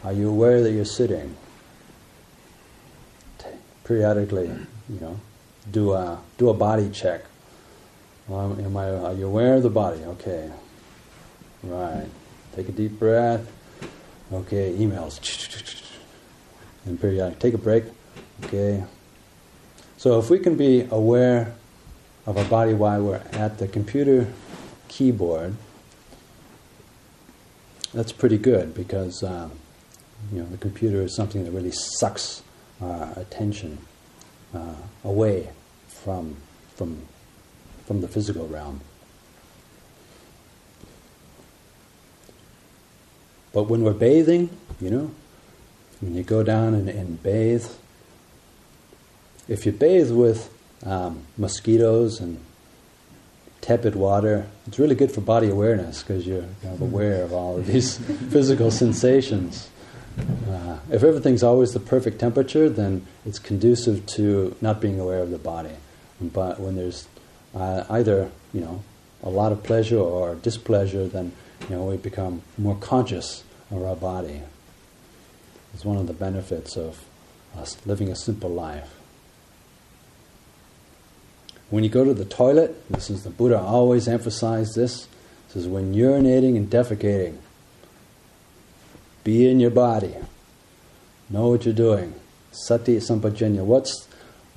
[0.05, 1.37] are you aware that you're sitting?
[3.85, 4.49] Periodically,
[4.91, 5.21] you know,
[5.71, 7.25] do a do a body check.
[8.33, 10.03] Am I, are you aware of the body?
[10.05, 10.51] Okay.
[11.63, 12.09] Right.
[12.57, 13.51] Take a deep breath.
[14.33, 15.21] Okay, emails.
[16.87, 17.39] And periodic.
[17.39, 17.85] Take a break.
[18.45, 18.85] Okay.
[19.99, 21.55] So if we can be aware
[22.27, 24.33] of our body while we're at the computer
[24.89, 25.55] keyboard,
[27.93, 29.53] that's pretty good because um,
[30.33, 32.43] you know the computer is something that really sucks
[32.81, 33.79] our attention
[34.55, 34.75] uh,
[35.05, 35.51] away
[35.87, 36.37] from
[36.75, 37.07] from
[37.87, 38.81] from the physical realm.
[43.53, 45.11] But when we're bathing, you know,
[46.01, 47.67] when you go down and, and bathe,
[49.49, 50.53] if you bathe with
[50.85, 52.41] um, mosquitoes and
[53.63, 54.47] tepid water.
[54.67, 57.97] It's really good for body awareness because you're kind of aware of all of these
[58.31, 59.71] physical sensations.
[60.47, 65.31] Uh, if everything's always the perfect temperature, then it's conducive to not being aware of
[65.31, 65.75] the body.
[66.21, 67.07] But when there's
[67.55, 68.83] uh, either you know
[69.23, 71.33] a lot of pleasure or displeasure, then
[71.69, 74.43] you know we become more conscious of our body.
[75.75, 77.05] It's one of the benefits of
[77.57, 78.99] us living a simple life.
[81.71, 85.09] When you go to the toilet, this is the Buddha always emphasized this.
[85.55, 87.37] Is when urinating and defecating.
[89.23, 90.15] Be in your body.
[91.29, 92.15] Know what you're doing.
[92.53, 93.63] Sati sampajanya.
[93.63, 94.09] What's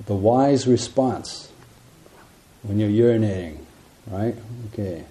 [0.06, 1.50] the wise response
[2.66, 3.58] when you're urinating?
[4.06, 4.36] Right?
[4.72, 5.04] Okay.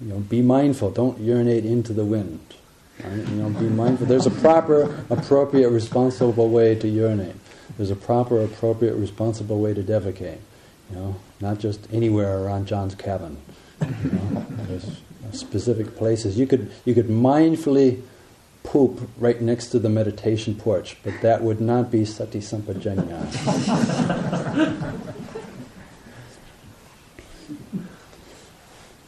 [0.00, 0.90] You know, be mindful.
[0.90, 2.40] Don't urinate into the wind.
[3.02, 3.16] Right?
[3.16, 4.06] You know, be mindful.
[4.06, 7.36] There's a proper, appropriate, responsible way to urinate.
[7.76, 10.38] There's a proper, appropriate, responsible way to defecate.
[10.90, 13.38] You know, not just anywhere around John's cabin.
[13.80, 15.00] You know, there's
[15.32, 16.38] specific places.
[16.38, 18.02] You could you could mindfully
[18.62, 23.16] poop right next to the meditation porch, but that would not be sati sampajanya.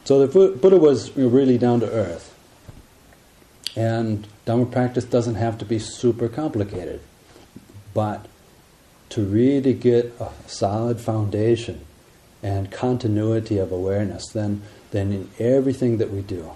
[0.09, 2.34] so the Buddha was really down to earth.
[3.76, 7.02] And Dhamma practice doesn't have to be super complicated.
[7.92, 8.24] But
[9.11, 11.84] to really get a solid foundation
[12.42, 16.52] and continuity of awareness, then, then in everything that we do,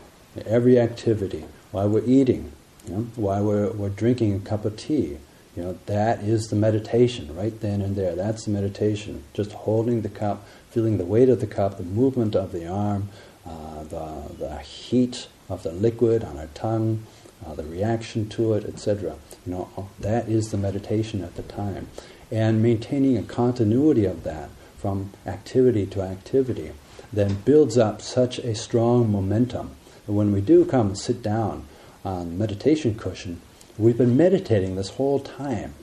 [0.47, 2.53] every activity, while we're eating,
[2.87, 5.19] you know, while we're, we're drinking a cup of tea,
[5.55, 8.15] you know, that is the meditation right then and there.
[8.15, 9.25] That's the meditation.
[9.35, 13.11] Just holding the cup, feeling the weight of the cup, the movement of the arm,
[13.47, 17.05] uh, the, the heat of the liquid on our tongue,
[17.45, 19.17] uh, the reaction to it, etc.
[19.45, 21.89] You know, that is the meditation at the time
[22.33, 26.73] and maintaining a continuity of that from activity to activity
[27.13, 29.71] then builds up such a strong momentum
[30.07, 31.67] that when we do come and sit down
[32.05, 33.41] on meditation cushion,
[33.77, 35.75] we've been meditating this whole time.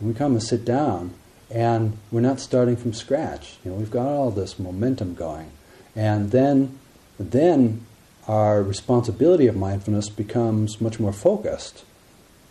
[0.00, 1.12] we come and sit down,
[1.50, 3.56] and we're not starting from scratch.
[3.64, 5.50] You know, we've got all this momentum going,
[5.94, 6.78] and then,
[7.18, 7.84] then
[8.26, 11.84] our responsibility of mindfulness becomes much more focused.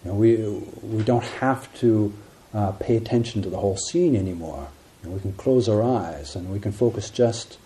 [0.04, 0.36] You know, we
[0.84, 2.14] we don't have to
[2.54, 4.68] uh, pay attention to the whole scene anymore.
[5.04, 7.58] And we can close our eyes and we can focus just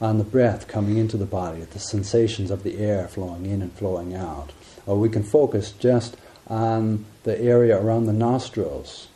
[0.00, 3.72] on the breath coming into the body, the sensations of the air flowing in and
[3.72, 4.52] flowing out.
[4.86, 6.16] Or we can focus just
[6.46, 9.08] on the area around the nostrils.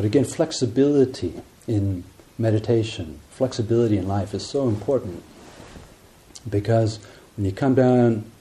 [0.00, 1.34] But again, flexibility
[1.68, 2.04] in
[2.38, 5.22] meditation, flexibility in life is so important
[6.48, 7.00] because
[7.36, 8.32] when you come down and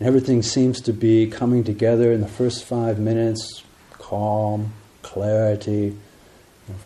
[0.00, 3.62] everything seems to be coming together in the first five minutes,
[3.92, 5.96] calm, clarity,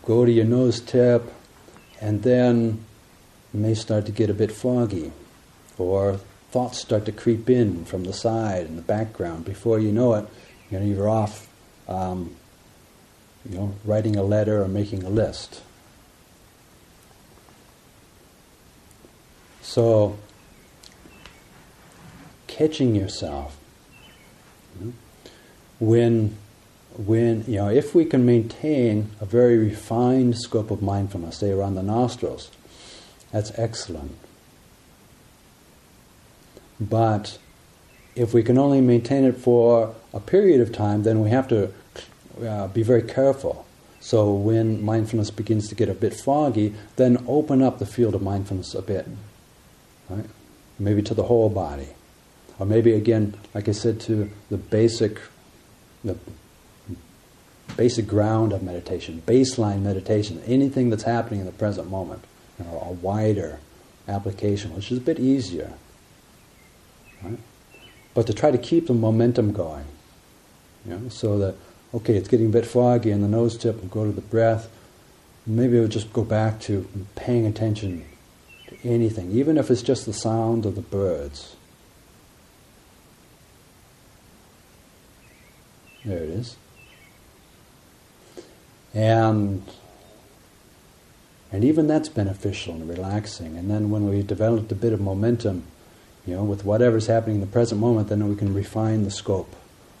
[0.05, 1.23] go to your nose tip,
[1.99, 2.85] and then
[3.51, 5.11] you may start to get a bit foggy,
[5.79, 6.19] or
[6.51, 9.43] thoughts start to creep in from the side and the background.
[9.43, 10.27] Before you know it,
[10.69, 11.47] you know, you're off
[11.87, 12.35] um,
[13.47, 15.61] you know, writing a letter or making a list.
[19.61, 20.17] So,
[22.47, 23.55] catching yourself
[24.77, 24.89] hmm,
[25.79, 26.35] when,
[26.97, 31.75] when you know, if we can maintain a very refined scope of mindfulness, say around
[31.75, 32.49] the nostrils,
[33.31, 34.17] that's excellent.
[36.79, 37.37] But
[38.15, 41.71] if we can only maintain it for a period of time, then we have to
[42.45, 43.65] uh, be very careful.
[43.99, 48.21] So when mindfulness begins to get a bit foggy, then open up the field of
[48.21, 49.07] mindfulness a bit,
[50.09, 50.25] right?
[50.79, 51.89] Maybe to the whole body,
[52.57, 55.19] or maybe again, like I said, to the basic,
[56.03, 56.17] the
[57.75, 62.23] basic ground of meditation, baseline meditation, anything that's happening in the present moment,
[62.57, 63.59] you know, a wider
[64.07, 65.73] application, which is a bit easier,
[67.21, 67.39] right?
[68.13, 69.85] But to try to keep the momentum going,
[70.85, 71.55] you know, so that
[71.93, 74.69] okay, it's getting a bit foggy in the nose tip, and go to the breath.
[75.45, 78.05] Maybe we will just go back to paying attention
[78.67, 81.55] to anything, even if it's just the sound of the birds.
[86.05, 86.55] There it is.
[88.93, 89.63] And
[91.51, 93.57] and even that's beneficial and relaxing.
[93.57, 95.63] And then when we developed a bit of momentum,
[96.25, 99.55] you know, with whatever's happening in the present moment, then we can refine the scope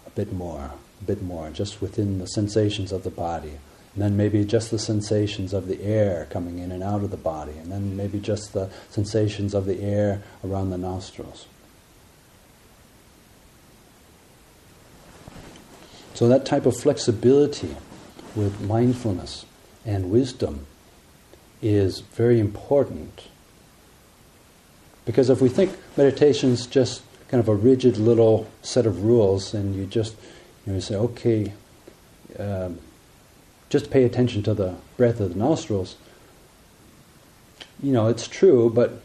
[0.05, 0.73] a bit more
[1.05, 3.57] bit more, just within the sensations of the body.
[3.93, 7.17] And then maybe just the sensations of the air coming in and out of the
[7.17, 7.57] body.
[7.57, 11.47] And then maybe just the sensations of the air around the nostrils.
[16.13, 17.75] So, that type of flexibility
[18.35, 19.45] with mindfulness
[19.85, 20.65] and wisdom
[21.61, 23.27] is very important.
[25.05, 29.53] Because if we think meditation is just kind of a rigid little set of rules
[29.53, 30.15] and you just
[30.69, 31.51] you, know, say, okay,
[32.37, 32.77] um,
[33.69, 35.95] just pay attention to the breath of the nostrils.
[37.81, 39.01] You know, it's true, but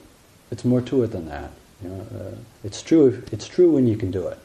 [0.51, 1.51] it's more to it than that.
[1.83, 3.23] You know, uh, it's true.
[3.33, 4.39] It's true when you can do it.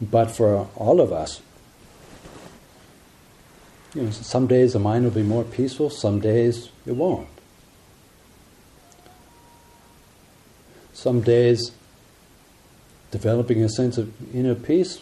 [0.00, 1.40] But for all of us,
[3.94, 5.88] you know, some days the mind will be more peaceful.
[5.88, 7.28] Some days it won't.
[10.92, 11.70] Some days
[13.16, 15.00] developing a sense of inner peace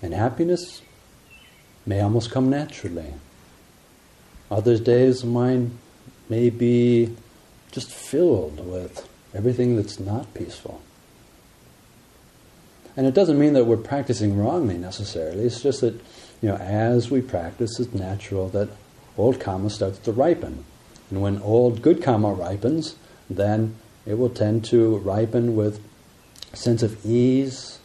[0.00, 0.80] and happiness
[1.84, 3.12] may almost come naturally.
[4.50, 5.76] Other days, mind
[6.30, 7.14] may be
[7.72, 10.80] just filled with everything that's not peaceful.
[12.96, 15.44] And it doesn't mean that we're practicing wrongly necessarily.
[15.44, 15.92] It's just that,
[16.40, 18.70] you know, as we practice, it's natural that
[19.18, 20.64] old karma starts to ripen.
[21.10, 22.96] And when old good karma ripens,
[23.28, 23.76] then
[24.06, 25.82] it will tend to ripen with
[26.52, 27.78] sense of ease,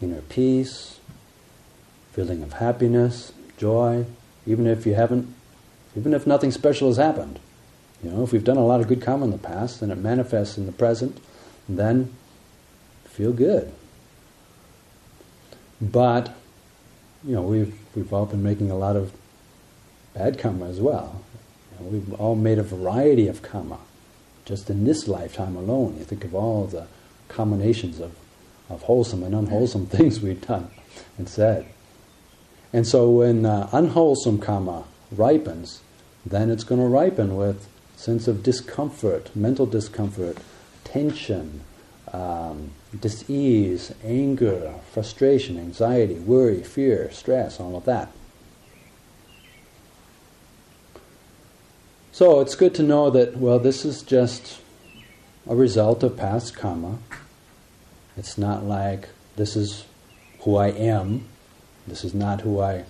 [0.00, 0.98] inner peace,
[2.12, 4.04] feeling of happiness, joy,
[4.46, 5.32] even if you haven't,
[5.96, 7.38] even if nothing special has happened.
[8.02, 9.98] You know, if we've done a lot of good karma in the past and it
[9.98, 11.18] manifests in the present,
[11.68, 12.12] then
[13.04, 13.72] feel good.
[15.80, 16.34] But,
[17.24, 19.12] you know, we've, we've all been making a lot of
[20.14, 21.22] bad karma as well.
[21.72, 23.78] You know, we've all made a variety of karma
[24.44, 25.96] just in this lifetime alone.
[25.98, 26.86] You think of all the
[27.32, 28.14] combinations of,
[28.68, 30.70] of wholesome and unwholesome things we've done
[31.18, 31.66] and said.
[32.72, 35.82] And so when uh, unwholesome karma ripens,
[36.24, 40.38] then it's going to ripen with sense of discomfort, mental discomfort,
[40.84, 41.60] tension,
[42.12, 48.10] um, dis-ease, anger, frustration, anxiety, worry, fear, stress, all of that.
[52.12, 54.60] So it's good to know that, well, this is just
[55.48, 56.98] a result of past karma.
[58.16, 59.84] It's not like this is
[60.40, 61.26] who I am.
[61.86, 62.84] This is not who I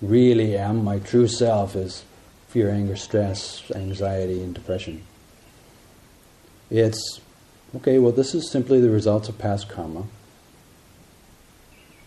[0.00, 0.84] really am.
[0.84, 2.04] My true self is
[2.48, 5.02] fear, anger, stress, anxiety, and depression.
[6.70, 7.20] It's
[7.76, 10.04] okay, well, this is simply the results of past karma.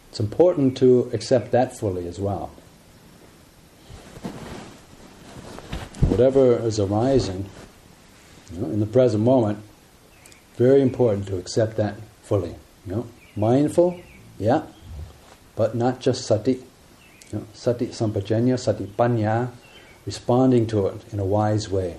[0.09, 2.51] It's important to accept that fully as well.
[6.07, 7.49] Whatever is arising
[8.53, 9.59] you know, in the present moment,
[10.55, 11.95] very important to accept that
[12.25, 12.55] fully.
[12.85, 14.01] You know, mindful,
[14.37, 14.63] yeah,
[15.55, 16.63] but not just sati.
[17.31, 19.49] You know, sati sampajanya, sati panya,
[20.05, 21.97] responding to it in a wise way,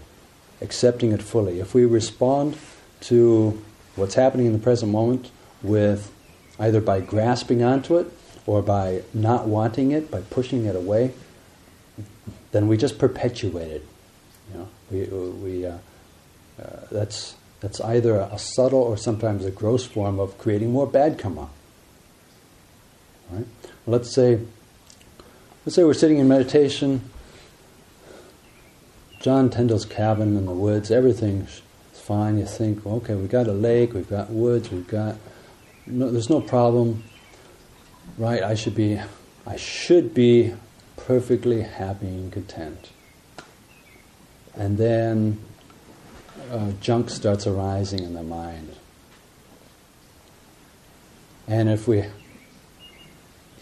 [0.60, 1.60] accepting it fully.
[1.60, 2.58] If we respond
[3.02, 3.62] to
[3.96, 5.30] what's happening in the present moment
[5.62, 6.12] with
[6.58, 8.06] either by grasping onto it
[8.46, 11.12] or by not wanting it, by pushing it away,
[12.52, 13.86] then we just perpetuate it.
[14.52, 15.04] You know, we,
[15.42, 15.78] we, uh,
[16.62, 21.18] uh, that's, that's either a subtle or sometimes a gross form of creating more bad
[21.18, 21.48] karma.
[23.30, 23.46] Right?
[23.86, 24.40] Let's say,
[25.64, 27.10] let's say we're sitting in meditation.
[29.20, 30.90] John Tyndall's cabin in the woods.
[30.90, 32.38] Everything's fine.
[32.38, 35.16] You think, okay, we've got a lake, we've got woods, we've got.
[35.86, 37.02] No, there's no problem,
[38.18, 38.42] right?
[38.42, 39.00] I should be,
[39.46, 40.54] I should be
[40.96, 42.90] perfectly happy and content.
[44.54, 45.38] And then
[46.50, 48.74] uh, junk starts arising in the mind.
[51.48, 52.04] And if we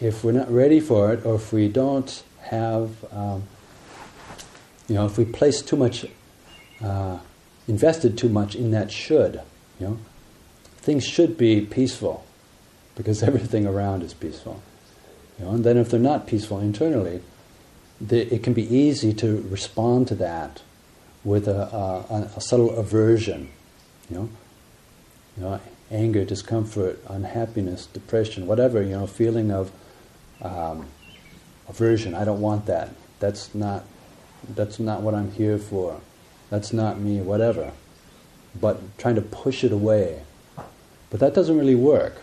[0.00, 3.44] if we're not ready for it, or if we don't have, um,
[4.88, 6.04] you know, if we place too much,
[6.82, 7.18] uh,
[7.68, 9.40] invested too much in that should,
[9.78, 9.98] you know,
[10.76, 12.24] things should be peaceful
[12.96, 14.62] because everything around is peaceful.
[15.38, 17.22] You know, and then if they're not peaceful internally,
[18.00, 20.62] they, it can be easy to respond to that
[21.24, 23.50] with a, a, a subtle aversion,
[24.10, 24.28] you know,
[25.36, 25.60] you know,
[25.90, 29.72] anger, discomfort, unhappiness, depression, whatever, you know, feeling of
[30.42, 30.86] um,
[31.68, 32.14] aversion.
[32.14, 32.90] I don't want that.
[33.20, 33.84] That's not,
[34.54, 36.00] that's not what I'm here for.
[36.50, 37.72] That's not me, whatever.
[38.60, 40.22] But trying to push it away.
[41.10, 42.16] But that doesn't really work.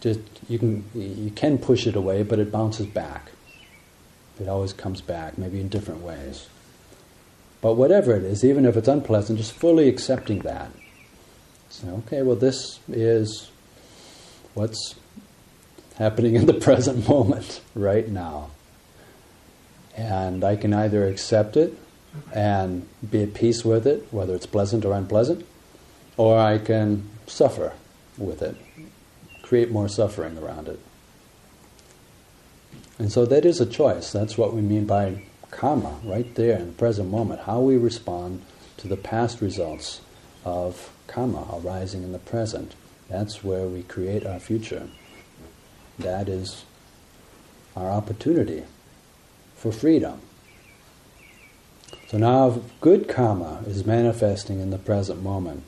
[0.00, 3.30] Just you can you can push it away, but it bounces back.
[4.42, 6.48] It always comes back, maybe in different ways.
[7.60, 10.72] But whatever it is, even if it's unpleasant, just fully accepting that.
[11.68, 13.52] So, okay, well, this is
[14.54, 14.96] what's
[15.96, 18.50] happening in the present moment, right now.
[19.96, 21.78] And I can either accept it
[22.34, 25.46] and be at peace with it, whether it's pleasant or unpleasant,
[26.16, 27.74] or I can suffer
[28.18, 28.56] with it,
[29.42, 30.80] create more suffering around it.
[33.02, 34.12] And so that is a choice.
[34.12, 37.40] That's what we mean by karma, right there in the present moment.
[37.40, 38.44] How we respond
[38.76, 40.02] to the past results
[40.44, 42.76] of karma arising in the present.
[43.08, 44.88] That's where we create our future.
[45.98, 46.64] That is
[47.74, 48.62] our opportunity
[49.56, 50.20] for freedom.
[52.06, 55.64] So now, good karma is manifesting in the present moment,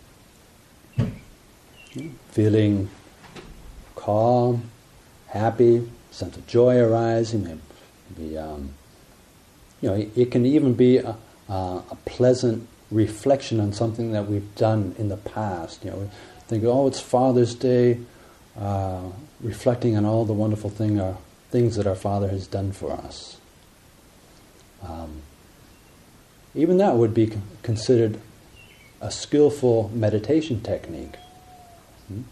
[2.30, 2.90] feeling
[3.96, 4.70] calm,
[5.26, 7.60] happy, sense of joy arising.
[8.16, 8.70] Maybe, um,
[9.80, 11.16] you know, it can even be a,
[11.48, 15.84] a, pleasant reflection on something that we've done in the past.
[15.84, 16.10] You know,
[16.46, 17.98] think, oh, it's Father's Day.
[18.58, 19.10] Uh,
[19.40, 21.16] reflecting on all the wonderful thing, uh,
[21.50, 23.36] things that our Father has done for us.
[24.82, 25.22] Um,
[26.54, 28.20] even that would be considered
[29.00, 31.16] a skillful meditation technique,
[32.08, 32.22] hmm?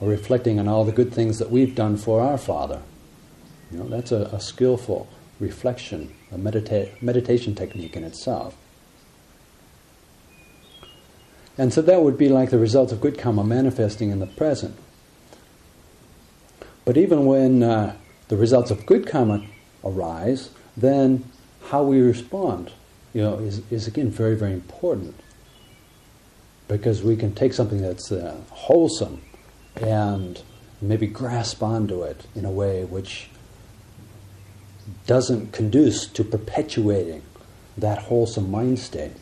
[0.00, 2.82] or reflecting on all the good things that we've done for our Father.
[3.74, 5.08] You know, that's a, a skillful
[5.40, 8.54] reflection, a medita- meditation technique in itself.
[11.58, 14.76] And so that would be like the result of good karma manifesting in the present.
[16.84, 17.96] But even when uh,
[18.28, 19.44] the results of good karma
[19.82, 21.24] arise, then
[21.70, 22.70] how we respond,
[23.12, 25.18] you know, is, is again very, very important.
[26.68, 29.20] Because we can take something that's uh, wholesome
[29.74, 30.40] and
[30.80, 33.30] maybe grasp onto it in a way which
[35.06, 37.22] doesn't conduce to perpetuating
[37.76, 39.12] that wholesome mind state.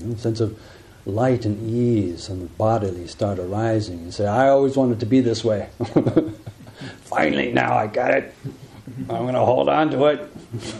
[0.00, 0.58] You know, sense of
[1.06, 4.04] light and ease and bodily start arising.
[4.04, 5.68] You say, I always wanted to be this way.
[7.02, 8.34] Finally, now I got it.
[8.98, 10.30] I'm going to hold on to it.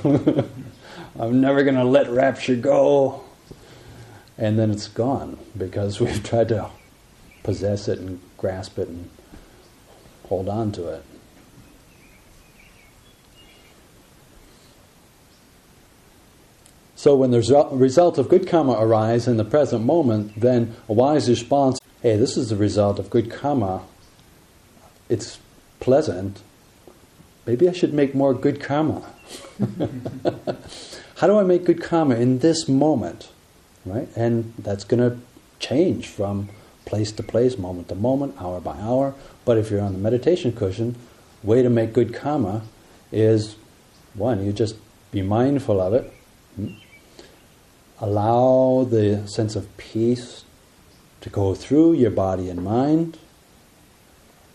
[1.19, 3.25] I'm never going to let rapture go.
[4.39, 6.71] And then it's gone because we've tried to
[7.43, 9.09] possess it and grasp it and
[10.29, 11.05] hold on to it.
[17.07, 21.29] So when the result of good karma arise in the present moment, then a wise
[21.29, 23.83] response, hey, this is the result of good karma.
[25.09, 25.39] It's
[25.79, 26.43] pleasant,
[27.47, 29.09] maybe I should make more good karma.
[31.19, 33.31] How do I make good karma in this moment?
[33.85, 34.09] Right?
[34.17, 35.17] And that's going to
[35.61, 36.49] change from
[36.87, 39.15] place to place, moment to moment, hour by hour.
[39.45, 40.97] But if you're on the meditation cushion,
[41.45, 42.63] way to make good karma
[43.13, 43.55] is
[44.15, 44.75] one, you just
[45.13, 46.13] be mindful of it.
[46.57, 46.71] Hmm?
[48.01, 50.45] Allow the sense of peace
[51.23, 53.19] to go through your body and mind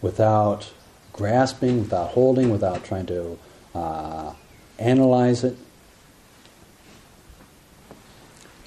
[0.02, 0.72] without
[1.14, 3.38] grasping, without holding, without trying to
[3.74, 4.34] uh,
[4.80, 5.58] analyze it.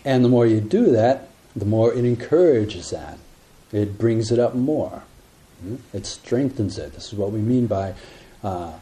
[0.05, 3.19] And the more you do that, the more it encourages that.
[3.73, 5.03] It brings it up more.
[5.63, 5.77] Hmm?
[5.93, 6.93] It strengthens it.
[6.93, 7.95] This is what we mean by
[8.43, 8.73] uh,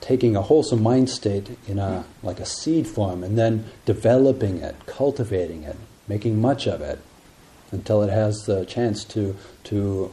[0.00, 4.76] taking a wholesome mind state in a like a seed form and then developing it,
[4.86, 6.98] cultivating it, making much of it
[7.70, 10.12] until it has the chance to to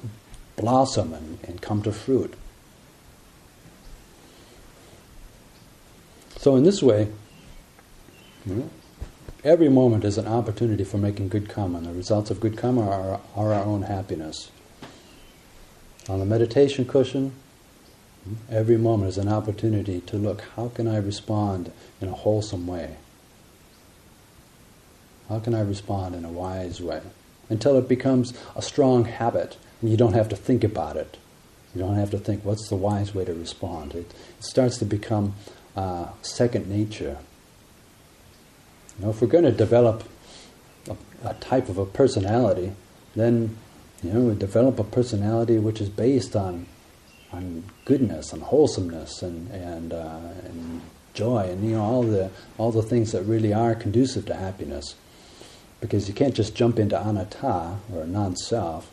[0.56, 2.34] blossom and, and come to fruit.
[6.38, 7.08] So in this way,
[9.44, 11.80] every moment is an opportunity for making good karma.
[11.80, 14.52] And the results of good karma are, are our own happiness.
[16.08, 17.34] On the meditation cushion,
[18.50, 21.72] every moment is an opportunity to look, how can I respond
[22.02, 22.96] in a wholesome way?
[25.30, 27.02] How can I respond in a wise way?
[27.50, 31.18] Until it becomes a strong habit and you don't have to think about it.
[31.74, 33.94] You don't have to think, what's the wise way to respond?
[33.94, 35.34] It, starts to become
[35.76, 37.18] uh, second nature.
[38.98, 40.04] You know, if we're going to develop
[40.88, 42.74] a, a, type of a personality,
[43.16, 43.58] then
[44.04, 46.68] you know we develop a personality which is based on
[47.32, 50.82] on goodness, and wholesomeness, and and, uh, and
[51.14, 54.96] joy, and you know all the all the things that really are conducive to happiness.
[55.82, 58.92] Because you can't just jump into anatta or non-self.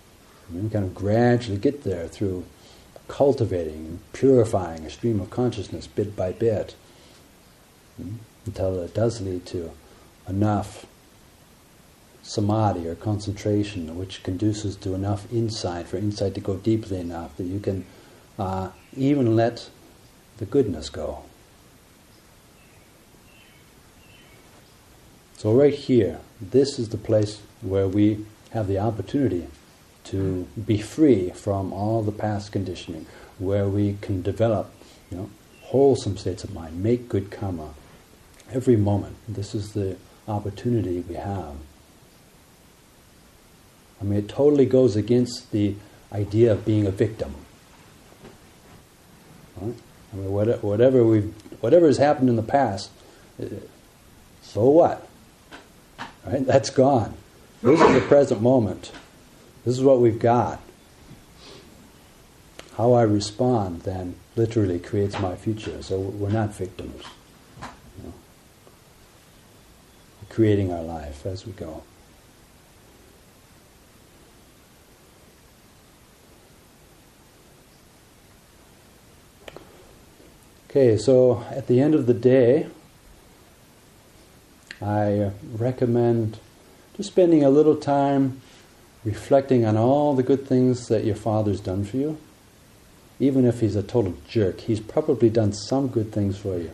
[0.53, 2.45] You kind of gradually get there through
[3.09, 6.75] cultivating, and purifying a stream of consciousness bit by bit
[7.97, 8.15] hmm,
[8.47, 9.71] until it does lead to
[10.29, 10.87] enough
[12.23, 17.45] samadhi or concentration which conduces to enough insight for insight to go deeply enough that
[17.45, 17.85] you can
[18.39, 19.69] uh, even let
[20.39, 21.23] the goodness go.
[25.37, 29.49] So, right here, this is the place where we have the opportunity
[30.05, 33.07] to be free from all the past conditioning,
[33.39, 34.73] where we can develop,
[35.11, 35.31] you know,
[35.63, 37.75] wholesome states of mind, make good karma
[38.53, 39.17] every moment.
[39.29, 39.97] This is the
[40.29, 41.55] opportunity we have.
[44.01, 45.77] I mean, it totally goes against the
[46.13, 47.35] idea of being a victim.
[49.57, 49.75] Right?
[50.13, 52.91] I mean, whatever we've, whatever has happened in the past,
[53.43, 53.47] uh,
[54.43, 55.09] so what?
[56.27, 56.45] Right?
[56.47, 57.15] That's gone.
[57.63, 58.93] This is the present moment.
[59.65, 60.61] This is what we've got.
[62.77, 65.83] How I respond then literally creates my future.
[65.83, 67.05] So we're not victims.
[67.61, 68.13] You know?
[70.21, 71.85] We're creating our life as we go.
[80.75, 82.67] Okay, so at the end of the day,
[84.81, 86.39] I recommend
[86.97, 88.41] just spending a little time
[89.05, 92.17] reflecting on all the good things that your father's done for you,
[93.21, 96.71] even if he's a total jerk, he's probably done some good things for you.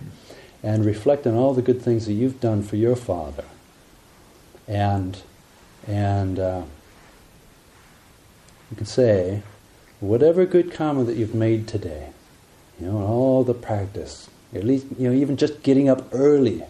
[0.62, 3.46] And reflect on all the good things that you've done for your father.
[4.68, 5.20] And,
[5.88, 6.62] and uh,
[8.70, 9.42] you can say,
[9.99, 12.11] whatever good karma that you've made today,
[12.81, 16.62] you know, all the practice, at least, you know, even just getting up early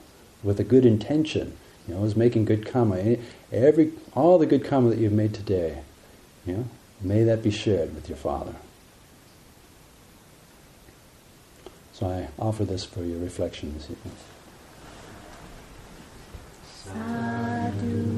[0.43, 1.57] with a good intention,
[1.87, 3.17] you know, is making good karma.
[3.53, 5.83] Every, all the good karma that you've made today,
[6.47, 6.65] you know,
[7.01, 8.55] may that be shared with your Father.
[11.93, 14.17] So I offer this for your reflection this evening.
[16.85, 18.18] Sadhu,